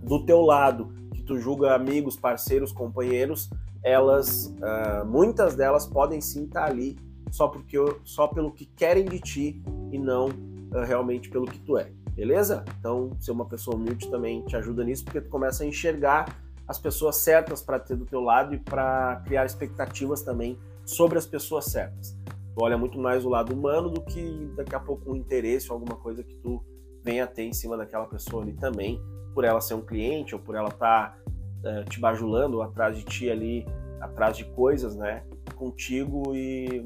do 0.08 0.24
teu 0.24 0.40
lado, 0.40 0.92
que 1.12 1.22
tu 1.22 1.38
julga 1.38 1.74
amigos, 1.74 2.16
parceiros, 2.16 2.72
companheiros, 2.72 3.50
elas, 3.82 4.46
uh, 4.46 5.06
muitas 5.06 5.54
delas 5.54 5.86
podem 5.86 6.20
sim 6.20 6.44
estar 6.44 6.64
ali 6.64 6.98
só 7.30 7.46
porque 7.46 7.76
só 8.04 8.26
pelo 8.26 8.50
que 8.50 8.64
querem 8.64 9.04
de 9.04 9.20
ti 9.20 9.62
e 9.92 9.98
não 9.98 10.28
uh, 10.28 10.84
realmente 10.86 11.28
pelo 11.28 11.46
que 11.46 11.58
tu 11.58 11.76
é, 11.76 11.90
beleza? 12.14 12.64
Então, 12.80 13.10
ser 13.20 13.32
uma 13.32 13.44
pessoa 13.44 13.76
humilde 13.76 14.10
também 14.10 14.42
te 14.46 14.56
ajuda 14.56 14.82
nisso, 14.82 15.04
porque 15.04 15.20
tu 15.20 15.28
começa 15.28 15.62
a 15.62 15.66
enxergar 15.66 16.34
as 16.66 16.78
pessoas 16.78 17.16
certas 17.16 17.62
para 17.62 17.78
ter 17.78 17.96
do 17.96 18.06
teu 18.06 18.20
lado 18.20 18.54
e 18.54 18.58
para 18.58 19.22
criar 19.26 19.44
expectativas 19.44 20.22
também 20.22 20.58
sobre 20.84 21.18
as 21.18 21.26
pessoas 21.26 21.66
certas. 21.66 22.16
Tu 22.54 22.64
olha 22.64 22.76
muito 22.76 22.98
mais 22.98 23.24
o 23.24 23.28
lado 23.28 23.54
humano 23.54 23.90
do 23.90 24.00
que 24.00 24.50
daqui 24.56 24.74
a 24.74 24.80
pouco 24.80 25.12
um 25.12 25.16
interesse 25.16 25.68
ou 25.70 25.74
alguma 25.74 25.96
coisa 25.96 26.22
que 26.22 26.34
tu 26.36 26.62
venha 27.04 27.24
a 27.24 27.26
ter 27.26 27.44
em 27.44 27.52
cima 27.52 27.76
daquela 27.76 28.06
pessoa 28.06 28.42
ali 28.42 28.52
também, 28.54 29.00
por 29.38 29.44
ela 29.44 29.60
ser 29.60 29.74
um 29.74 29.80
cliente 29.80 30.34
ou 30.34 30.40
por 30.40 30.56
ela 30.56 30.68
estar 30.68 31.16
tá, 31.62 31.70
é, 31.70 31.84
te 31.84 32.00
bajulando 32.00 32.60
atrás 32.60 32.98
de 32.98 33.04
ti 33.04 33.30
ali, 33.30 33.64
atrás 34.00 34.36
de 34.36 34.44
coisas, 34.44 34.96
né, 34.96 35.22
contigo 35.54 36.34
e, 36.34 36.84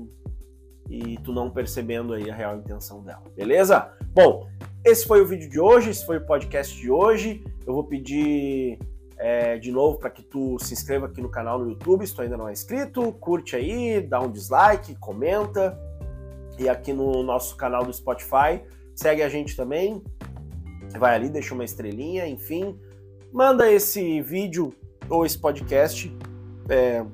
e 0.90 1.16
tu 1.24 1.32
não 1.32 1.50
percebendo 1.50 2.12
aí 2.12 2.30
a 2.30 2.34
real 2.34 2.58
intenção 2.58 3.02
dela, 3.02 3.22
beleza? 3.34 3.90
Bom, 4.12 4.46
esse 4.84 5.06
foi 5.06 5.22
o 5.22 5.26
vídeo 5.26 5.48
de 5.48 5.58
hoje, 5.58 5.88
esse 5.88 6.04
foi 6.04 6.18
o 6.18 6.26
podcast 6.26 6.78
de 6.78 6.90
hoje. 6.90 7.42
Eu 7.66 7.72
vou 7.72 7.84
pedir 7.84 8.78
é, 9.16 9.56
de 9.56 9.72
novo 9.72 9.96
para 9.96 10.10
que 10.10 10.22
tu 10.22 10.58
se 10.58 10.74
inscreva 10.74 11.06
aqui 11.06 11.22
no 11.22 11.30
canal 11.30 11.58
no 11.58 11.70
YouTube, 11.70 12.06
se 12.06 12.14
tu 12.14 12.20
ainda 12.20 12.36
não 12.36 12.50
é 12.50 12.52
inscrito, 12.52 13.14
curte 13.14 13.56
aí, 13.56 13.98
dá 13.98 14.20
um 14.20 14.30
dislike, 14.30 14.94
comenta. 14.96 15.74
E 16.58 16.68
aqui 16.68 16.92
no 16.92 17.22
nosso 17.22 17.56
canal 17.56 17.82
do 17.82 17.94
Spotify, 17.94 18.62
segue 18.94 19.22
a 19.22 19.28
gente 19.30 19.56
também, 19.56 20.04
vai 20.98 21.14
ali, 21.14 21.28
deixa 21.28 21.54
uma 21.54 21.64
estrelinha, 21.64 22.26
enfim. 22.26 22.78
Manda 23.32 23.70
esse 23.70 24.20
vídeo 24.20 24.74
ou 25.08 25.24
esse 25.24 25.38
podcast 25.38 26.14
é, 26.68 27.04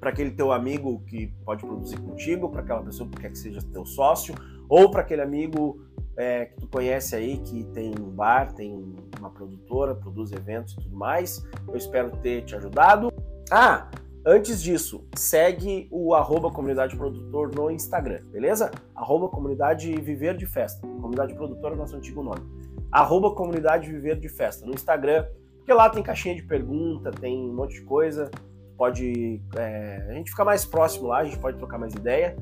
para 0.00 0.10
aquele 0.10 0.30
teu 0.30 0.52
amigo 0.52 1.02
que 1.06 1.28
pode 1.44 1.64
produzir 1.64 1.98
contigo, 1.98 2.48
para 2.48 2.60
aquela 2.60 2.82
pessoa 2.82 3.08
que 3.08 3.20
quer 3.20 3.30
que 3.30 3.38
seja 3.38 3.60
teu 3.72 3.86
sócio, 3.86 4.34
ou 4.68 4.90
para 4.90 5.00
aquele 5.00 5.22
amigo 5.22 5.80
é, 6.16 6.46
que 6.46 6.60
tu 6.60 6.68
conhece 6.68 7.16
aí 7.16 7.38
que 7.38 7.64
tem 7.72 7.94
um 7.98 8.10
bar, 8.10 8.52
tem 8.52 8.94
uma 9.18 9.30
produtora, 9.30 9.94
produz 9.94 10.32
eventos 10.32 10.74
e 10.74 10.76
tudo 10.76 10.96
mais. 10.96 11.42
Eu 11.66 11.76
espero 11.76 12.10
ter 12.18 12.44
te 12.44 12.54
ajudado. 12.54 13.12
Ah, 13.50 13.90
antes 14.26 14.62
disso, 14.62 15.06
segue 15.16 15.88
o 15.90 16.14
arroba 16.14 16.50
comunidade 16.50 16.96
produtor 16.96 17.54
no 17.54 17.70
Instagram, 17.70 18.20
beleza? 18.30 18.70
Arroba 18.94 19.28
comunidade 19.28 19.94
viver 20.00 20.36
de 20.36 20.46
festa. 20.46 20.86
Comunidade 20.86 21.34
produtora 21.34 21.74
é 21.74 21.76
nosso 21.78 21.96
antigo 21.96 22.22
nome 22.22 22.63
arroba 22.90 23.34
comunidade 23.34 23.90
Viver 23.90 24.18
de 24.18 24.28
Festa 24.28 24.64
no 24.64 24.72
Instagram, 24.72 25.26
porque 25.58 25.72
lá 25.72 25.88
tem 25.88 26.02
caixinha 26.02 26.34
de 26.34 26.42
pergunta, 26.42 27.10
tem 27.10 27.38
um 27.38 27.54
monte 27.54 27.74
de 27.74 27.82
coisa, 27.82 28.30
pode 28.76 29.40
é, 29.56 30.06
a 30.10 30.12
gente 30.14 30.30
fica 30.30 30.44
mais 30.44 30.64
próximo 30.64 31.08
lá, 31.08 31.18
a 31.18 31.24
gente 31.24 31.38
pode 31.38 31.58
trocar 31.58 31.78
mais 31.78 31.94
ideia. 31.94 32.36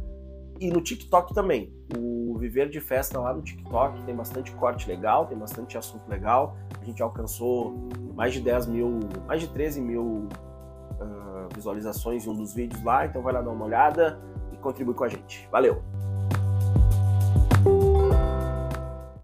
E 0.60 0.70
no 0.70 0.80
TikTok 0.80 1.34
também, 1.34 1.72
o 1.96 2.36
Viver 2.38 2.68
de 2.68 2.80
Festa 2.80 3.18
lá 3.18 3.34
no 3.34 3.42
TikTok 3.42 4.02
tem 4.04 4.14
bastante 4.14 4.52
corte 4.52 4.88
legal, 4.88 5.26
tem 5.26 5.36
bastante 5.36 5.76
assunto 5.76 6.08
legal. 6.08 6.56
A 6.80 6.84
gente 6.84 7.02
alcançou 7.02 7.88
mais 8.14 8.32
de 8.32 8.40
10 8.40 8.66
mil, 8.66 9.00
mais 9.26 9.40
de 9.40 9.48
13 9.48 9.80
mil 9.80 10.28
uh, 11.00 11.48
visualizações 11.54 12.26
em 12.26 12.30
um 12.30 12.36
dos 12.36 12.54
vídeos 12.54 12.82
lá, 12.84 13.06
então 13.06 13.22
vai 13.22 13.32
lá 13.32 13.42
dar 13.42 13.50
uma 13.50 13.64
olhada 13.64 14.20
e 14.52 14.56
contribui 14.56 14.94
com 14.94 15.04
a 15.04 15.08
gente. 15.08 15.48
Valeu! 15.50 15.82